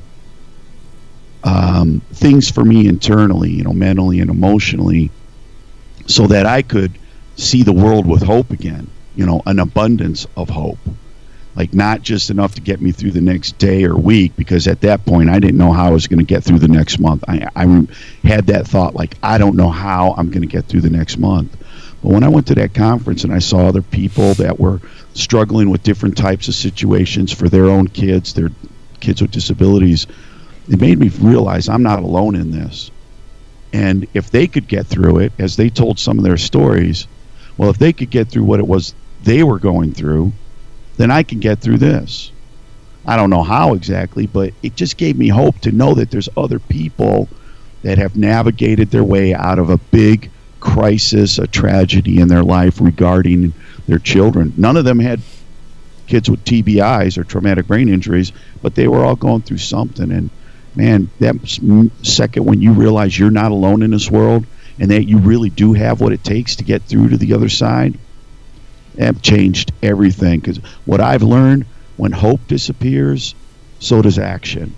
[1.46, 5.12] um, things for me internally, you know, mentally and emotionally,
[6.08, 7.00] so that I could
[7.38, 10.80] see the world with hope again, you know, an abundance of hope.
[11.56, 14.82] like not just enough to get me through the next day or week because at
[14.82, 17.24] that point I didn't know how I was going to get through the next month.
[17.28, 17.88] I, I
[18.28, 21.18] had that thought like I don't know how I'm going to get through the next
[21.18, 21.56] month.
[22.04, 24.82] But when I went to that conference and I saw other people that were
[25.14, 28.50] struggling with different types of situations for their own kids, their
[29.00, 30.08] kids with disabilities,
[30.68, 32.92] it made me realize I'm not alone in this.
[33.74, 37.08] And if they could get through it, as they told some of their stories,
[37.58, 40.32] well, if they could get through what it was they were going through,
[40.98, 42.32] then I can get through this.
[43.06, 46.30] I don't know how exactly, but it just gave me hope to know that there's
[46.38, 47.28] other people
[47.84, 52.82] that have navigated their way out of a big crisis, a tragedy in their life
[52.82, 53.54] regarding
[53.88, 54.54] their children.
[54.58, 55.22] None of them had
[56.08, 60.12] kids with TBIs or traumatic brain injuries, but they were all going through something.
[60.12, 60.30] And
[60.76, 61.36] man, that
[62.04, 64.46] second when you realize you're not alone in this world
[64.80, 67.50] and that you really do have what it takes to get through to the other
[67.50, 67.98] side,
[68.98, 70.40] have changed everything.
[70.40, 71.66] Because what I've learned,
[71.98, 73.36] when hope disappears,
[73.80, 74.76] so does action.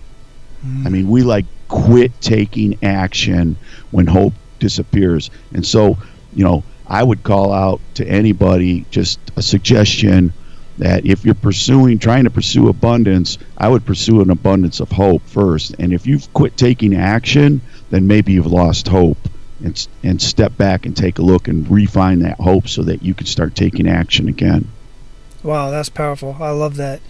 [0.66, 0.86] Mm.
[0.86, 3.58] I mean, we like quit taking action
[3.92, 5.30] when hope disappears.
[5.54, 5.98] And so,
[6.34, 10.34] you know, I would call out to anybody just a suggestion
[10.78, 15.24] that if you're pursuing, trying to pursue abundance, I would pursue an abundance of hope
[15.24, 15.76] first.
[15.80, 19.18] And if you've quit taking action, then maybe you've lost hope
[19.64, 23.14] and and step back and take a look and refine that hope so that you
[23.14, 24.70] can start taking action again.
[25.44, 26.38] Wow, that's powerful.
[26.40, 27.02] I love that.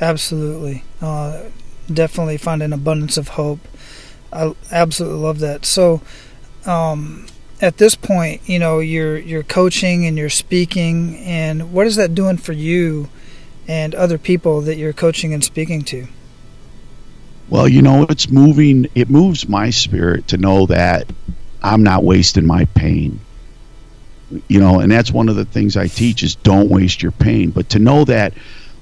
[0.00, 1.44] Absolutely, uh,
[1.92, 3.60] definitely find an abundance of hope.
[4.32, 5.64] I absolutely love that.
[5.64, 6.02] So,
[6.66, 7.26] um,
[7.60, 12.14] at this point, you know, you're you're coaching and you're speaking, and what is that
[12.14, 13.08] doing for you
[13.66, 16.06] and other people that you're coaching and speaking to?
[17.48, 18.86] Well, you know, it's moving.
[18.94, 21.10] It moves my spirit to know that
[21.62, 23.20] I'm not wasting my pain.
[24.48, 27.50] You know, and that's one of the things I teach is don't waste your pain.
[27.50, 28.32] But to know that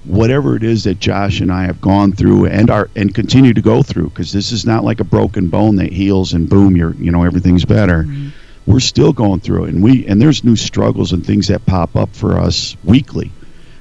[0.04, 3.60] whatever it is that Josh and I have gone through and are and continue to
[3.60, 6.94] go through, because this is not like a broken bone that heals and boom, you're
[6.94, 8.04] you know everything's better.
[8.04, 8.28] Mm-hmm.
[8.66, 12.14] We're still going through and we and there's new struggles and things that pop up
[12.14, 13.32] for us weekly.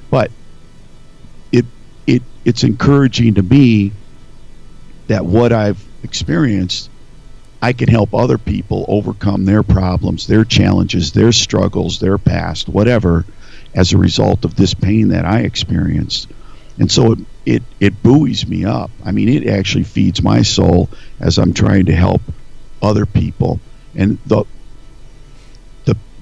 [0.10, 0.32] But
[1.52, 1.66] it
[2.08, 3.92] it it's encouraging to me
[5.08, 6.90] that what I've experienced
[7.62, 13.24] I can help other people overcome their problems, their challenges, their struggles, their past, whatever,
[13.76, 16.28] as a result of this pain that I experienced.
[16.80, 18.90] And so it, it, it buoys me up.
[19.06, 20.90] I mean, it actually feeds my soul
[21.20, 22.22] as I'm trying to help
[22.82, 23.60] other people.
[23.96, 24.46] And the,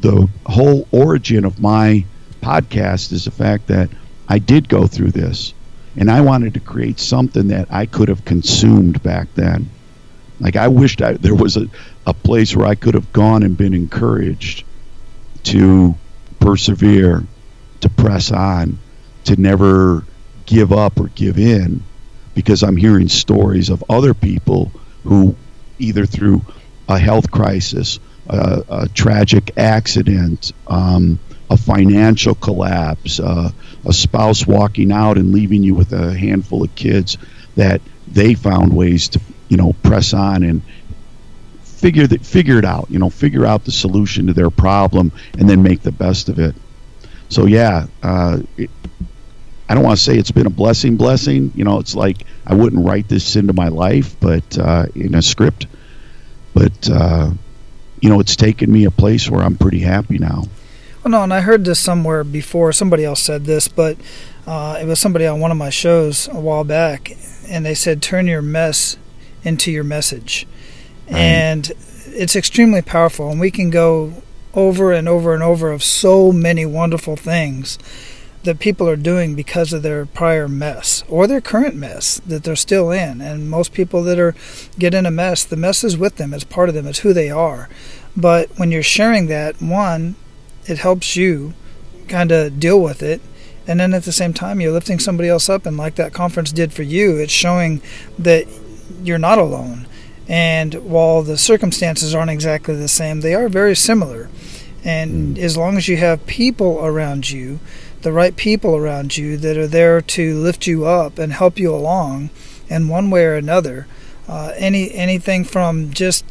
[0.01, 2.05] the, whole origin of my
[2.41, 3.89] podcast is the fact that
[4.27, 5.53] I did go through this.
[5.95, 9.69] And I wanted to create something that I could have consumed back then
[10.39, 11.67] like I wished I, there was a,
[12.07, 14.63] a place where I could have gone and been encouraged
[15.43, 15.95] to
[16.39, 17.23] persevere,
[17.81, 18.79] to press on,
[19.25, 20.05] to never
[20.45, 21.83] give up or give in,
[22.35, 24.71] because I'm hearing stories of other people
[25.03, 25.35] who,
[25.77, 26.41] either through
[26.87, 33.51] a health crisis, a, tragic accident, um, a financial collapse, uh,
[33.85, 37.17] a spouse walking out and leaving you with a handful of kids,
[37.55, 40.61] that they found ways to you know, press on and
[41.63, 42.89] figure that figure it out.
[42.89, 46.39] You know, figure out the solution to their problem and then make the best of
[46.39, 46.55] it.
[47.27, 48.69] So yeah, uh, it,
[49.67, 50.95] I don't want to say it's been a blessing.
[50.95, 55.15] Blessing, you know, it's like I wouldn't write this into my life, but uh, in
[55.15, 55.67] a script.
[56.53, 57.31] But uh,
[58.01, 60.43] you know, it's taken me a place where I'm pretty happy now.
[61.03, 62.73] Well, no, and I heard this somewhere before.
[62.73, 63.97] Somebody else said this, but
[64.45, 67.11] uh, it was somebody on one of my shows a while back,
[67.47, 68.97] and they said, "Turn your mess
[69.43, 70.45] into your message.
[71.09, 71.19] Right.
[71.19, 71.71] And
[72.07, 74.21] it's extremely powerful, and we can go
[74.53, 77.77] over and over and over of so many wonderful things
[78.43, 82.55] that people are doing because of their prior mess or their current mess that they're
[82.55, 83.21] still in.
[83.21, 84.35] And most people that are
[84.77, 87.13] get in a mess, the mess is with them, it's part of them, it's who
[87.13, 87.69] they are.
[88.15, 90.15] But when you're sharing that, one,
[90.65, 91.53] it helps you
[92.07, 93.21] kind of deal with it.
[93.67, 95.65] And then at the same time, you're lifting somebody else up.
[95.65, 97.81] And like that conference did for you, it's showing
[98.17, 98.47] that
[99.03, 99.85] you're not alone.
[100.27, 104.29] And while the circumstances aren't exactly the same, they are very similar.
[104.83, 105.39] And mm.
[105.39, 107.59] as long as you have people around you,
[108.01, 111.73] the right people around you that are there to lift you up and help you
[111.73, 112.29] along
[112.69, 113.87] in one way or another,
[114.27, 116.23] uh, any anything from just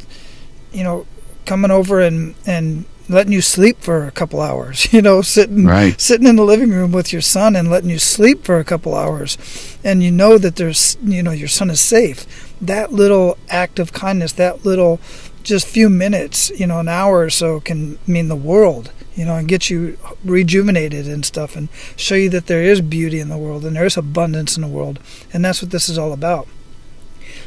[0.73, 1.07] you know
[1.45, 6.01] coming over and and letting you sleep for a couple hours, you know, sitting right.
[6.01, 8.95] sitting in the living room with your son and letting you sleep for a couple
[8.95, 9.39] hours,
[9.83, 12.27] and you know that there's you know your son is safe.
[12.61, 15.01] That little act of kindness, that little
[15.43, 19.35] just few minutes, you know, an hour or so can mean the world, you know,
[19.35, 23.37] and get you rejuvenated and stuff and show you that there is beauty in the
[23.37, 25.01] world and there is abundance in the world.
[25.33, 26.47] And that's what this is all about.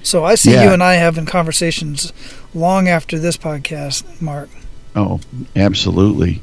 [0.04, 0.66] So I see Yeah.
[0.66, 2.12] you and I having conversations
[2.54, 4.50] long after this podcast, Mark.
[4.96, 5.22] Oh,
[5.56, 6.42] absolutely.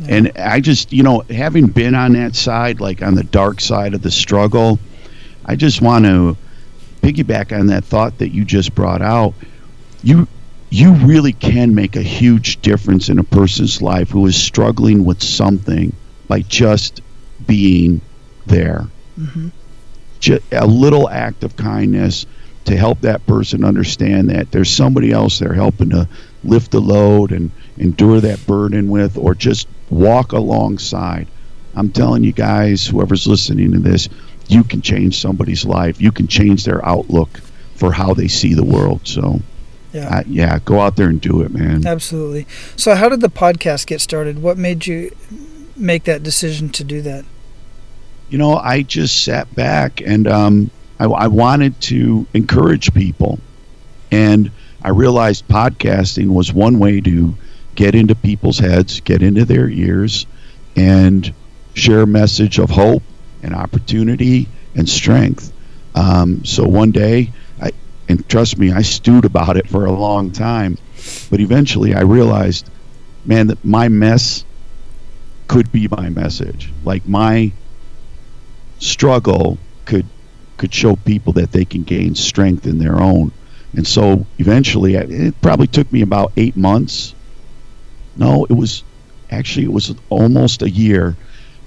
[0.00, 0.14] Yeah.
[0.14, 3.94] And I just, you know, having been on that side, like on the dark side
[3.94, 4.78] of the struggle,
[5.44, 6.36] I just want to
[7.02, 9.34] piggyback on that thought that you just brought out.
[10.04, 10.28] You
[10.70, 15.22] you really can make a huge difference in a person's life who is struggling with
[15.22, 15.96] something
[16.28, 17.00] by just
[17.44, 18.02] being
[18.46, 18.92] there.
[19.18, 19.52] Mhm.
[20.20, 22.26] Ju- a little act of kindness
[22.66, 26.08] to help that person understand that there's somebody else there helping to
[26.42, 31.30] lift the load and endure that burden with, or just walk alongside.
[31.74, 34.08] I'm telling you guys, whoever's listening to this,
[34.48, 36.00] you can change somebody's life.
[36.00, 37.40] You can change their outlook
[37.74, 39.02] for how they see the world.
[39.04, 39.40] So,
[39.92, 40.18] Yeah.
[40.18, 41.86] uh, yeah, go out there and do it, man.
[41.86, 42.46] Absolutely.
[42.76, 44.42] So, how did the podcast get started?
[44.42, 45.14] What made you
[45.76, 47.24] make that decision to do that?
[48.28, 53.38] you know, I just sat back and um, I, I wanted to encourage people.
[54.10, 54.50] And
[54.82, 57.34] I realized podcasting was one way to
[57.74, 60.26] get into people's heads, get into their ears,
[60.76, 61.32] and
[61.74, 63.02] share a message of hope
[63.42, 65.52] and opportunity and strength.
[65.94, 67.32] Um, so one day,
[68.08, 70.78] and trust me, I stewed about it for a long time.
[71.30, 72.68] But eventually I realized,
[73.24, 74.44] man, that my mess
[75.46, 76.72] could be my message.
[76.84, 77.52] Like my
[78.78, 80.06] struggle could
[80.56, 83.30] could show people that they can gain strength in their own.
[83.74, 87.14] And so eventually, it probably took me about eight months.
[88.16, 88.82] No, it was
[89.30, 91.16] actually it was almost a year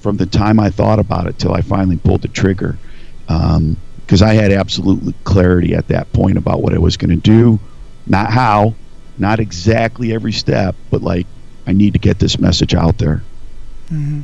[0.02, 2.78] from the time I thought about it till I finally pulled the trigger.
[3.30, 3.78] Um,
[4.12, 7.62] Because I had absolute clarity at that point about what I was going to do,
[8.06, 8.76] not how,
[9.18, 11.26] not exactly every step, but like
[11.66, 13.24] I need to get this message out there.
[13.86, 14.24] Mm-hmm.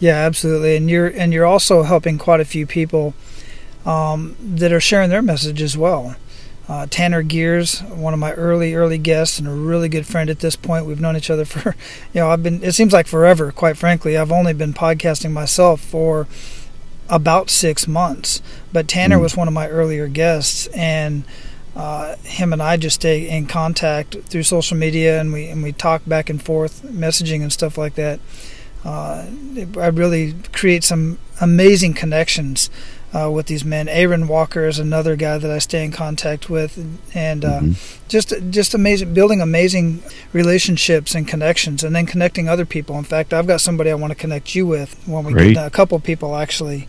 [0.00, 0.74] Yeah, absolutely.
[0.74, 3.14] And you're and you're also helping quite a few people
[3.86, 6.16] um, that are sharing their message as well.
[6.68, 10.40] Uh, Tanner Gers, one of my early early guests and a really good friend at
[10.40, 10.86] this point.
[10.86, 11.76] We've known each other for,
[12.12, 12.64] you know, I've been.
[12.64, 13.52] It seems like forever.
[13.52, 16.26] Quite frankly, I've only been podcasting myself for
[17.08, 18.40] about six months.
[18.72, 19.22] But Tanner Mm.
[19.22, 21.24] was one of my earlier guests, and
[21.76, 25.72] uh, him and I just stay in contact through social media, and we and we
[25.72, 28.20] talk back and forth, messaging and stuff like that.
[28.84, 29.24] Uh,
[29.78, 32.68] I really create some amazing connections
[33.14, 33.88] uh, with these men.
[33.88, 36.78] Aaron Walker is another guy that I stay in contact with,
[37.14, 37.76] and uh, Mhm.
[38.08, 42.98] just just amazing, building amazing relationships and connections, and then connecting other people.
[42.98, 45.48] In fact, I've got somebody I want to connect you with when we Great.
[45.48, 46.88] get done, a couple people actually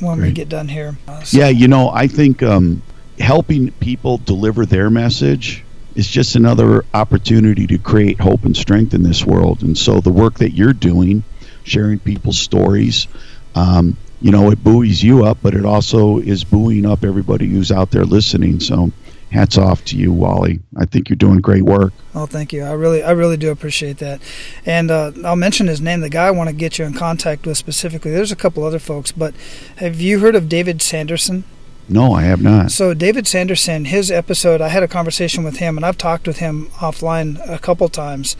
[0.00, 0.98] when we get done here.
[1.08, 2.82] Uh, so- Yeah, you know, I think um,
[3.18, 5.64] helping people deliver their message
[5.94, 9.62] is just another opportunity to create hope and strength in this world.
[9.62, 11.24] And so the work that you're doing,
[11.64, 13.06] sharing people's stories,
[13.54, 17.70] um, you know, it buoys you up, but it also is buoying up everybody who's
[17.70, 18.60] out there listening.
[18.60, 18.90] So
[19.30, 20.60] hats off to you, Wally.
[20.76, 21.92] I think you're doing great work.
[22.14, 22.62] Oh, thank you.
[22.62, 24.20] I really, I really do appreciate that.
[24.64, 26.00] And uh, I'll mention his name.
[26.00, 28.10] The guy I want to get you in contact with specifically.
[28.10, 29.34] There's a couple other folks, but
[29.76, 31.44] have you heard of David Sanderson?
[31.88, 32.72] No, I have not.
[32.72, 36.38] So David Sanderson, his episode, I had a conversation with him, and I've talked with
[36.38, 38.36] him offline a couple times.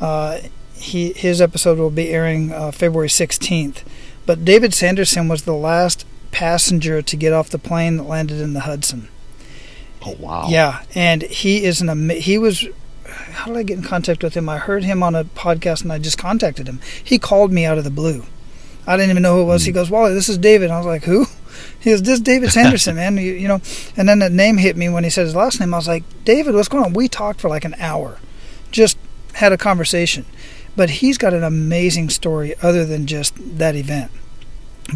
[0.00, 0.40] Uh,
[0.74, 3.82] he his episode will be airing uh, February 16th.
[4.30, 8.52] But David Sanderson was the last passenger to get off the plane that landed in
[8.52, 9.08] the Hudson.
[10.06, 10.46] Oh, wow.
[10.48, 12.64] Yeah, and he is an ama- he was.
[13.06, 14.48] How did I get in contact with him?
[14.48, 16.78] I heard him on a podcast, and I just contacted him.
[17.02, 18.24] He called me out of the blue.
[18.86, 19.64] I didn't even know who it was.
[19.64, 19.78] He hmm.
[19.78, 21.26] goes, "Wally, this is David." I was like, "Who?"
[21.80, 23.60] He goes, "This is David Sanderson, man." You, you know,
[23.96, 25.74] and then the name hit me when he said his last name.
[25.74, 28.20] I was like, "David, what's going on?" We talked for like an hour,
[28.70, 28.96] just
[29.32, 30.24] had a conversation.
[30.76, 34.10] But he's got an amazing story other than just that event.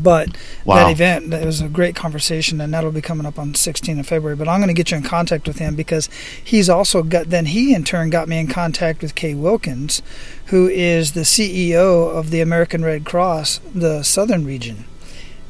[0.01, 0.77] But Wow.
[0.77, 4.07] that event, it was a great conversation, and that'll be coming up on 16th of
[4.07, 4.37] February.
[4.37, 6.09] But I'm going to get you in contact with him because
[6.43, 7.31] he's also got.
[7.31, 10.03] Then he in turn got me in contact with Kay Wilkins,
[10.47, 14.85] who is the CEO of the American Red Cross, the Southern region,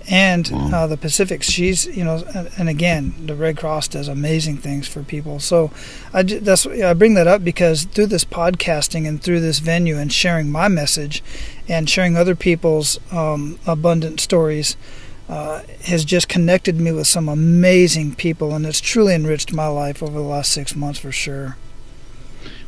[0.08, 1.42] and uh, the Pacific.
[1.42, 2.22] She's you know,
[2.58, 5.40] and, again, the Red Cross does amazing things for people.
[5.40, 5.70] So
[6.12, 10.12] I that's I bring that up because through this podcasting and through this venue and
[10.12, 11.22] sharing my message
[11.68, 14.76] and sharing other people's um, abundant stories
[15.28, 20.02] uh, has just connected me with some amazing people, and it's truly enriched my life
[20.02, 21.56] over the last six months for sure.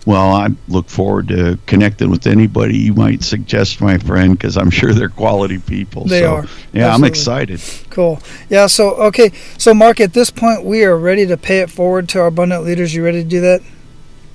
[0.06, 4.70] Well, I look forward to connecting with anybody you might suggest, my friend, because I'm
[4.70, 6.04] sure they're quality people.
[6.04, 6.44] They so, are.
[6.72, 7.60] Yeah, I'm excited.
[7.90, 8.20] Cool.
[8.48, 8.68] Yeah.
[8.68, 9.32] So okay.
[9.58, 12.64] So Mark, at this point, we are ready to pay it forward to our abundant
[12.64, 12.94] leaders.
[12.94, 13.62] You ready to do that?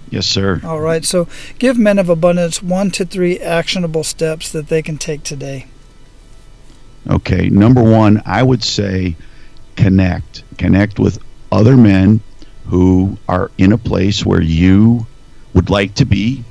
[0.09, 0.59] Yes, sir.
[0.65, 1.05] All right.
[1.05, 5.67] So give men of abundance one to three actionable steps that they can take today.
[7.09, 7.47] Okay.
[7.47, 9.15] Number one, I would say
[9.77, 10.43] connect.
[10.57, 11.17] Connect with
[11.49, 12.19] other men
[12.67, 15.07] who are in a place where you
[15.53, 16.43] would like to be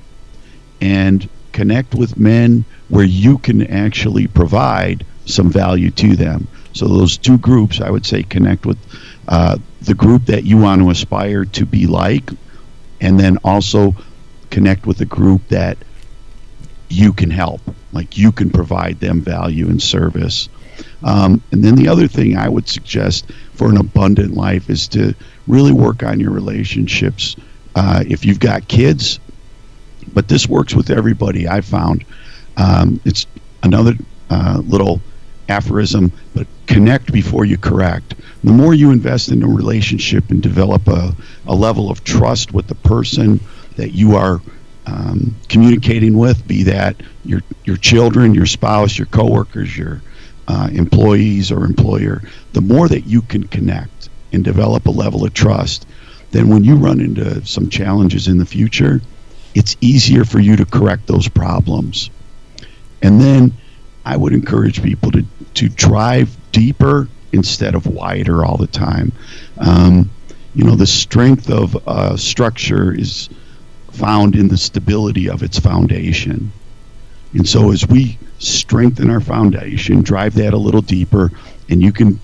[0.80, 6.48] and connect with men where you can actually provide some value to them.
[6.72, 8.78] So those two groups, I would say, connect with
[9.28, 12.30] uh, the group that you want to aspire to be like,
[13.00, 13.94] and then also
[14.50, 15.78] connect with the group that
[16.88, 17.60] you can help,
[17.92, 20.48] like you can provide them value and service.
[21.02, 25.14] Um, and then the other thing I would suggest for an abundant life is to
[25.46, 27.36] really work on your relationships.
[27.74, 29.20] Uh, if you've got kids,
[30.12, 31.48] but this works with everybody.
[31.48, 32.04] I found
[32.56, 33.26] um, it's
[33.62, 33.94] another
[34.28, 35.00] uh, little
[35.48, 38.14] aphorism, but connect before you correct.
[38.44, 41.14] The more you invest in a relationship and develop a,
[41.46, 43.40] a level of trust with the person
[43.76, 44.40] that you are
[44.86, 50.00] um, communicating with, be that your your children, your spouse, your coworkers, your
[50.48, 55.34] uh, employees or employer, the more that you can connect and develop a level of
[55.34, 55.86] trust,
[56.30, 59.00] then when you run into some challenges in the future,
[59.54, 62.10] it's easier for you to correct those problems.
[63.02, 63.52] And then
[64.04, 65.24] I would encourage people to,
[65.54, 69.12] to drive deeper instead of wider all the time.
[69.58, 70.10] Um,
[70.54, 73.28] you know, the strength of a structure is
[73.92, 76.52] found in the stability of its foundation.
[77.32, 81.30] And so as we strengthen our foundation, drive that a little deeper,
[81.68, 82.20] and you can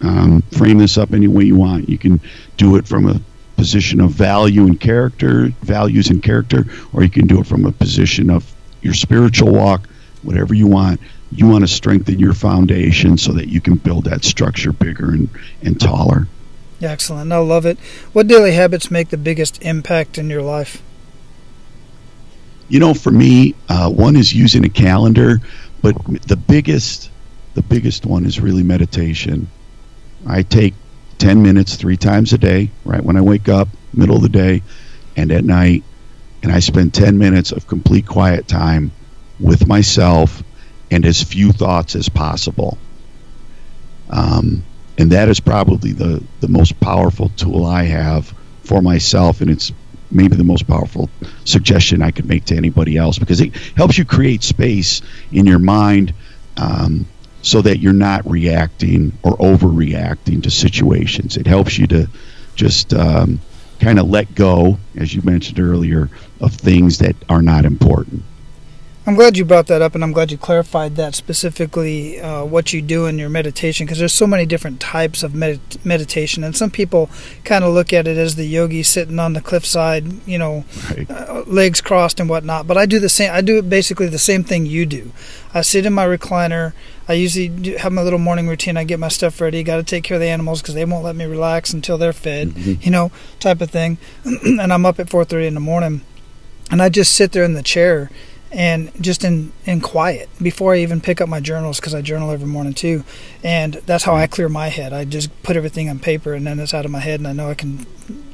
[0.00, 1.88] um, frame this up any way you want.
[1.88, 2.20] You can
[2.56, 3.20] do it from a
[3.56, 7.72] position of value and character, values and character, or you can do it from a
[7.72, 8.50] position of
[8.82, 9.88] your spiritual walk,
[10.22, 11.00] whatever you want.
[11.32, 15.28] You want to strengthen your foundation so that you can build that structure bigger and,
[15.62, 16.28] and taller.
[16.78, 17.32] Yeah, excellent.
[17.32, 17.78] I love it.
[18.12, 20.82] What daily habits make the biggest impact in your life?
[22.68, 25.40] You know, for me, uh, one is using a calendar,
[25.82, 27.10] but the biggest,
[27.54, 29.48] the biggest one is really meditation.
[30.26, 30.74] I take
[31.18, 34.62] 10 minutes three times a day, right when I wake up, middle of the day,
[35.16, 35.82] and at night.
[36.42, 38.92] And I spend 10 minutes of complete quiet time
[39.40, 40.42] with myself
[40.90, 42.78] and as few thoughts as possible.
[44.10, 44.62] Um,
[44.98, 49.40] and that is probably the, the most powerful tool I have for myself.
[49.40, 49.72] And it's
[50.10, 51.10] maybe the most powerful
[51.44, 55.02] suggestion I could make to anybody else because it helps you create space
[55.32, 56.14] in your mind.
[56.56, 57.06] Um,
[57.46, 61.36] so that you're not reacting or overreacting to situations.
[61.36, 62.08] It helps you to
[62.56, 63.40] just um,
[63.78, 68.24] kind of let go, as you mentioned earlier, of things that are not important.
[69.06, 72.72] I'm glad you brought that up, and I'm glad you clarified that specifically uh, what
[72.72, 76.56] you do in your meditation, because there's so many different types of med- meditation, and
[76.56, 77.08] some people
[77.44, 81.08] kind of look at it as the yogi sitting on the cliffside, you know, right.
[81.08, 82.66] uh, legs crossed and whatnot.
[82.66, 83.30] But I do the same.
[83.32, 85.12] I do basically the same thing you do.
[85.54, 86.72] I sit in my recliner.
[87.08, 88.76] I usually have my little morning routine.
[88.76, 89.62] I get my stuff ready.
[89.62, 92.12] Got to take care of the animals because they won't let me relax until they're
[92.12, 92.82] fed, mm-hmm.
[92.82, 93.98] you know, type of thing.
[94.24, 96.02] and I'm up at 4:30 in the morning,
[96.70, 98.10] and I just sit there in the chair
[98.52, 102.30] and just in in quiet before I even pick up my journals because I journal
[102.30, 103.04] every morning too,
[103.42, 104.92] and that's how I clear my head.
[104.92, 107.32] I just put everything on paper and then it's out of my head, and I
[107.32, 107.86] know I can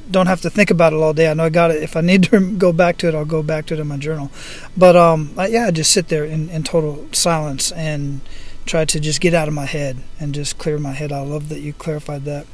[0.09, 1.29] don't have to think about it all day.
[1.29, 1.83] I know I got it.
[1.83, 3.97] If I need to go back to it, I'll go back to it in my
[3.97, 4.31] journal.
[4.77, 8.21] But um, I, yeah, I just sit there in, in total silence and
[8.65, 11.11] try to just get out of my head and just clear my head.
[11.11, 12.45] I love that you clarified that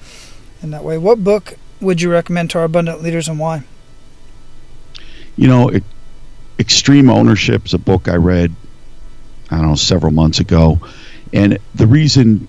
[0.62, 0.98] in that way.
[0.98, 3.64] What book would you recommend to our abundant leaders and why?
[5.36, 5.84] You know, it,
[6.60, 8.54] Extreme Ownership is a book I read,
[9.50, 10.80] I don't know, several months ago.
[11.32, 12.48] And the reason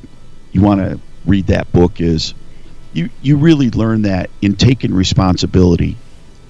[0.53, 2.35] you want to read that book is
[2.93, 5.97] you, you really learn that in taking responsibility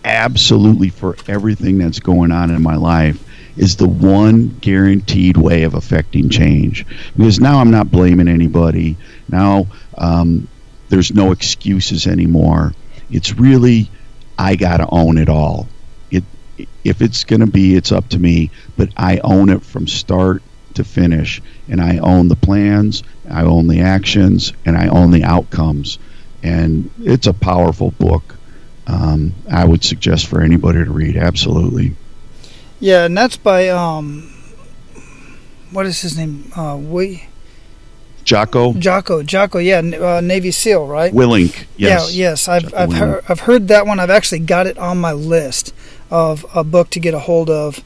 [0.05, 3.23] absolutely for everything that's going on in my life
[3.57, 6.87] is the one guaranteed way of affecting change.
[7.17, 8.97] Because now I'm not blaming anybody.
[9.29, 9.67] Now
[9.99, 10.49] um,
[10.89, 12.73] there's no excuses anymore.
[13.11, 13.91] It's really,
[14.39, 15.69] I got to own it all
[16.85, 18.51] if it's going to be, it's up to me.
[18.77, 20.43] But I own it from start
[20.75, 25.25] to finish, and I own the plans, I own the actions, and I own the
[25.25, 25.99] outcomes.
[26.43, 28.37] And it's a powerful book.
[28.87, 31.17] Um, I would suggest for anybody to read.
[31.17, 31.95] Absolutely.
[32.81, 34.33] Yeah, and that's by um,
[35.71, 36.51] what is his name?
[36.57, 37.25] Uh, we.
[38.25, 38.75] Jocko.
[38.75, 41.13] Jocko, Jocko, yeah, uh, Navy SEAL, right?
[41.13, 42.15] Willink, yes.
[42.15, 43.99] Yeah, yes, I've I've heard, I've heard that one.
[43.99, 45.75] I've actually got it on my list
[46.11, 47.83] of a book to get a hold of.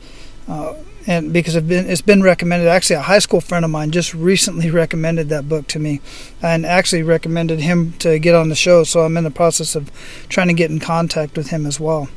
[0.48, 0.74] Uh,
[1.06, 4.14] and because it's been, it's been recommended, actually, a high school friend of mine just
[4.14, 6.00] recently recommended that book to me,
[6.42, 8.84] and actually recommended him to get on the show.
[8.84, 9.90] So I'm in the process of
[10.28, 12.08] trying to get in contact with him as well.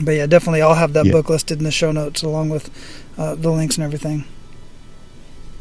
[0.00, 1.12] But yeah, definitely, I'll have that Yeah.
[1.12, 2.70] book listed in the show notes along with
[3.18, 4.24] uh, the links and everything.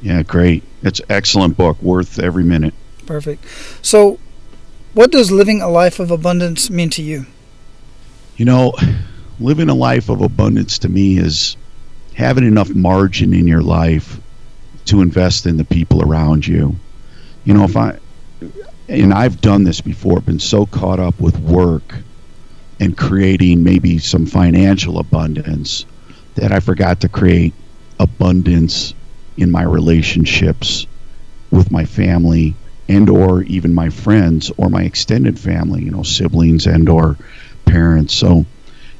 [0.01, 0.63] Yeah, great.
[0.81, 2.73] It's an excellent book, worth every minute.
[3.05, 3.45] Perfect.
[3.81, 4.19] So,
[4.93, 7.25] what does living a life of abundance mean to you?
[8.37, 8.73] You know,
[9.39, 11.55] living a life of abundance to me is
[12.13, 14.19] having enough margin in your life
[14.85, 16.75] to invest in the people around you.
[17.45, 17.99] You know, if I,
[18.89, 21.95] and I've done this before, been so caught up with work
[22.81, 25.85] and creating maybe some financial abundance
[26.35, 27.53] that I forgot to create
[27.99, 28.95] abundance
[29.37, 30.87] in my relationships
[31.51, 32.55] with my family
[32.89, 37.17] and or even my friends or my extended family, you know, siblings and or
[37.65, 38.15] parents.
[38.15, 38.45] So,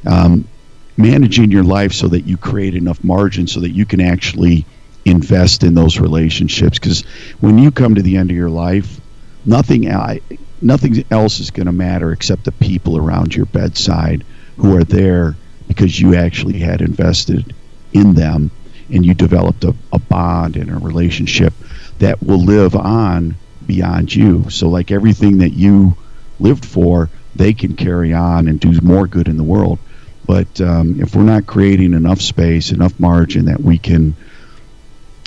[0.06, 0.48] um,
[0.96, 4.64] managing your life so that you create enough margin so that you can actually
[5.06, 6.78] invest in those relationships.
[6.78, 7.02] Because
[7.40, 9.02] when you come to the end of your life,
[9.44, 10.22] nothing I,
[10.62, 14.24] nothing else is going to matter except the people around your bedside
[14.58, 15.36] who are there
[15.68, 17.56] because you actually had invested
[17.94, 18.52] in them
[18.92, 21.54] and you developed a, a bond and a relationship
[22.00, 23.36] that will live on
[23.66, 24.50] beyond you.
[24.50, 25.96] So, like everything that you
[26.40, 29.80] lived for, they can carry on and do more good in the world.
[30.26, 34.16] But um, if we're not creating enough space, enough margin that we can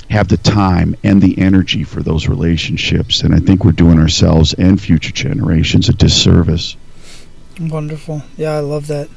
[0.09, 4.53] have the time and the energy for those relationships, And I think we're doing ourselves
[4.53, 6.75] and future generations a disservice.
[7.59, 8.23] Wonderful.
[8.37, 9.07] Yeah, I love that.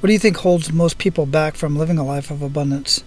[0.00, 3.04] What do you think holds most people back from living a life of abundance?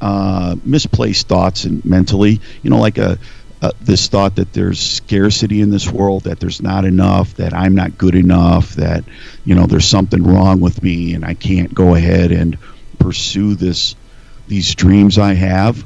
[0.00, 3.18] uh, misplaced thoughts and mentally, you know, like a,
[3.62, 7.74] a this thought that there's scarcity in this world, that there's not enough, that I'm
[7.74, 9.04] not good enough, that
[9.44, 12.56] you know there's something wrong with me, and I can't go ahead and
[12.98, 13.94] pursue this
[14.48, 15.84] these dreams I have,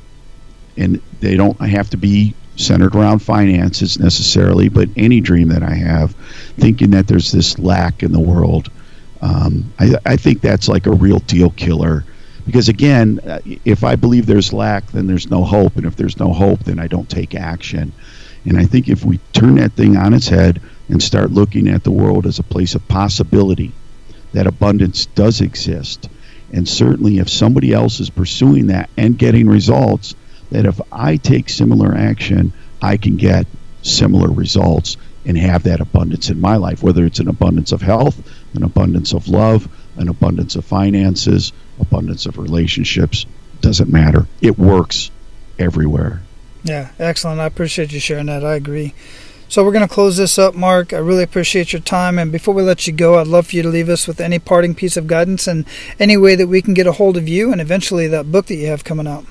[0.77, 5.75] and they don't have to be centered around finances necessarily, but any dream that I
[5.75, 6.13] have,
[6.59, 8.71] thinking that there's this lack in the world.
[9.21, 12.05] Um, I, I think that's like a real deal killer
[12.47, 16.19] because again uh, if i believe there's lack then there's no hope and if there's
[16.19, 17.93] no hope then i don't take action
[18.45, 21.85] and i think if we turn that thing on its head and start looking at
[21.85, 23.73] the world as a place of possibility
[24.33, 26.09] that abundance does exist
[26.53, 30.15] and certainly if somebody else is pursuing that and getting results
[30.55, 33.47] that if i take similar action i can get
[33.83, 34.97] similar results
[35.27, 38.17] and have that abundance in my life whether it's an abundance of health
[38.55, 43.27] an abundance of love an abundance of finances, abundance of relationships.
[43.61, 44.27] Doesn't matter.
[44.41, 45.11] It works
[45.59, 46.23] everywhere.
[46.65, 47.41] Yeah, excellent.
[47.41, 48.45] I appreciate you sharing that.
[48.45, 48.95] I agree.
[49.49, 50.93] So we're going to close this up, Mark.
[50.93, 52.19] I really appreciate your time.
[52.19, 54.39] And before we let you go, I'd love for you to leave us with any
[54.39, 55.65] parting piece of guidance and
[56.01, 58.57] any way that we can get a hold of you and eventually that book that
[58.57, 59.27] you have coming out.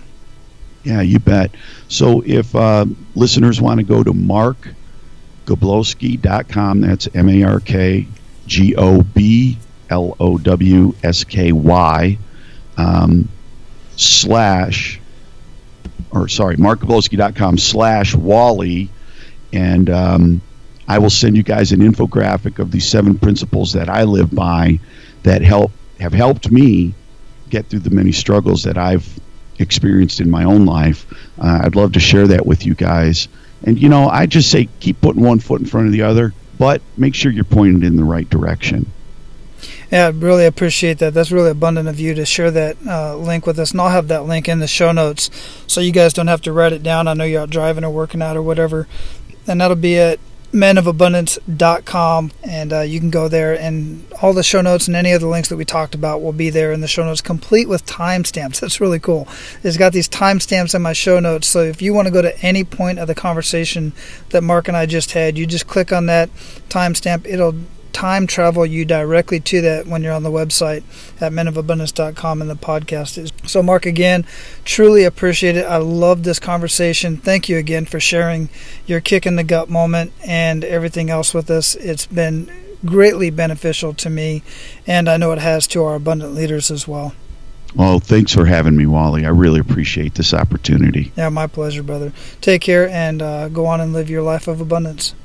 [0.84, 1.52] Yeah, you bet.
[1.88, 8.06] So if uh, listeners want to go to markgoblowsky.com, that's M A R K
[8.48, 9.58] G O B
[9.90, 12.18] L O W S K Y
[12.78, 13.30] um,
[13.96, 15.00] slash,
[16.12, 18.90] or sorry, markgoblowsky.com slash Wally,
[19.54, 20.42] and um,
[20.88, 24.80] I will send you guys an infographic of the seven principles that I live by
[25.24, 26.94] that help have helped me
[27.50, 29.20] get through the many struggles that I've
[29.60, 31.06] experienced in my own life.
[31.40, 33.28] Uh, I'd love to share that with you guys.
[33.64, 36.34] And you know, I just say keep putting one foot in front of the other,
[36.58, 38.92] but make sure you're pointed in the right direction.
[39.92, 41.14] Yeah, I really appreciate that.
[41.14, 43.72] That's really abundant of you to share that uh, link with us.
[43.72, 45.30] And I'll have that link in the show notes
[45.68, 47.08] so you guys don't have to write it down.
[47.08, 48.88] I know you're out driving or working out or whatever.
[49.48, 50.20] And that'll be at
[50.54, 52.32] menofabundance.com.
[52.44, 55.28] And uh, you can go there, and all the show notes and any of the
[55.28, 58.60] links that we talked about will be there in the show notes, complete with timestamps.
[58.60, 59.28] That's really cool.
[59.64, 61.48] It's got these timestamps in my show notes.
[61.48, 63.94] So if you want to go to any point of the conversation
[64.30, 66.30] that Mark and I just had, you just click on that
[66.70, 67.26] timestamp.
[67.26, 67.56] It'll
[67.94, 70.84] time travel you directly to that when you're on the website
[71.22, 73.32] at menofabundance.com and the podcast is.
[73.46, 74.26] So, Mark, again,
[74.66, 75.66] truly appreciate it.
[75.66, 77.18] I love this conversation.
[77.18, 78.50] Thank you again for sharing
[78.86, 81.76] your kick in the gut moment and everything else with us.
[81.76, 82.52] It's been
[82.86, 84.44] greatly beneficial to me,
[84.86, 87.14] and I know it has to our abundant leaders as well.
[87.76, 89.26] Well, thanks for having me, Wally.
[89.26, 91.12] I really appreciate this opportunity.
[91.16, 92.12] Yeah, my pleasure, brother.
[92.40, 95.16] Take care and uh, go on and live your life of abundance.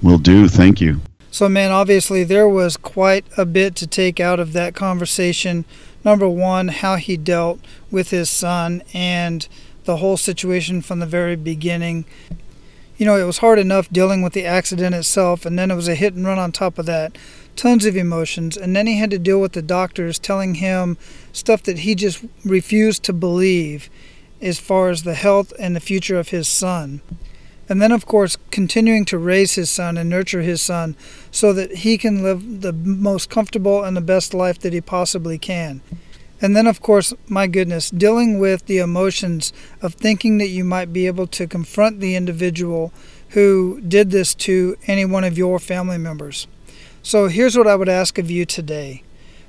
[0.00, 0.48] Will do.
[0.48, 1.00] Thank you.
[1.36, 5.66] So, man, obviously there was quite a bit to take out of that conversation.
[6.02, 7.60] Number one, how he dealt
[7.90, 9.46] with his son and
[9.84, 12.06] the whole situation from the very beginning.
[12.96, 15.88] You know, it was hard enough dealing with the accident itself, and then it was
[15.88, 17.18] a hit and run on top of that.
[17.54, 18.56] Tons of emotions.
[18.56, 20.96] And then he had to deal with the doctors telling him
[21.34, 23.90] stuff that he just refused to believe
[24.40, 27.02] as far as the health and the future of his son.
[27.68, 30.94] And then, of course, continuing to raise his son and nurture his son
[31.30, 35.38] so that he can live the most comfortable and the best life that he possibly
[35.38, 35.80] can.
[36.40, 40.92] And then, of course, my goodness, dealing with the emotions of thinking that you might
[40.92, 42.92] be able to confront the individual
[43.30, 46.46] who did this to any one of your family members.
[47.02, 49.02] So here's what I would ask of you today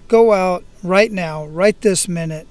[0.07, 2.47] go out right now, right this minute,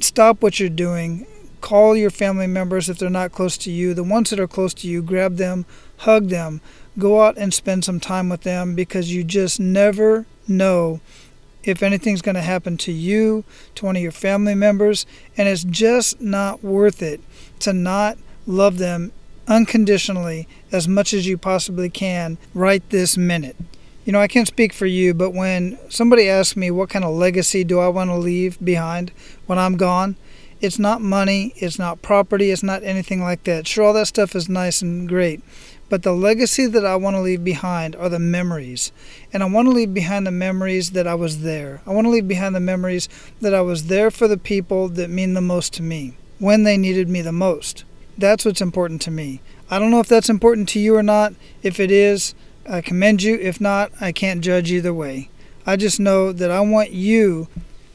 [0.00, 1.26] stop what you're doing,
[1.64, 3.94] call your family members if they're not close to you.
[3.94, 5.64] The ones that are close to you, grab them,
[5.96, 6.60] hug them,
[6.98, 11.00] go out and spend some time with them because you just never know
[11.62, 13.44] if anything's going to happen to you,
[13.76, 15.06] to one of your family members,
[15.38, 17.22] and it's just not worth it
[17.60, 19.10] to not love them
[19.48, 23.56] unconditionally as much as you possibly can right this minute.
[24.04, 27.14] You know, I can't speak for you, but when somebody asks me what kind of
[27.14, 29.12] legacy do I want to leave behind
[29.46, 30.16] when I'm gone,
[30.64, 33.68] it's not money, it's not property, it's not anything like that.
[33.68, 35.42] Sure, all that stuff is nice and great,
[35.88, 38.90] but the legacy that I want to leave behind are the memories.
[39.32, 41.82] And I want to leave behind the memories that I was there.
[41.86, 43.08] I want to leave behind the memories
[43.40, 46.76] that I was there for the people that mean the most to me when they
[46.76, 47.84] needed me the most.
[48.16, 49.40] That's what's important to me.
[49.70, 51.34] I don't know if that's important to you or not.
[51.62, 52.34] If it is,
[52.68, 53.36] I commend you.
[53.36, 55.28] If not, I can't judge either way.
[55.66, 57.48] I just know that I want you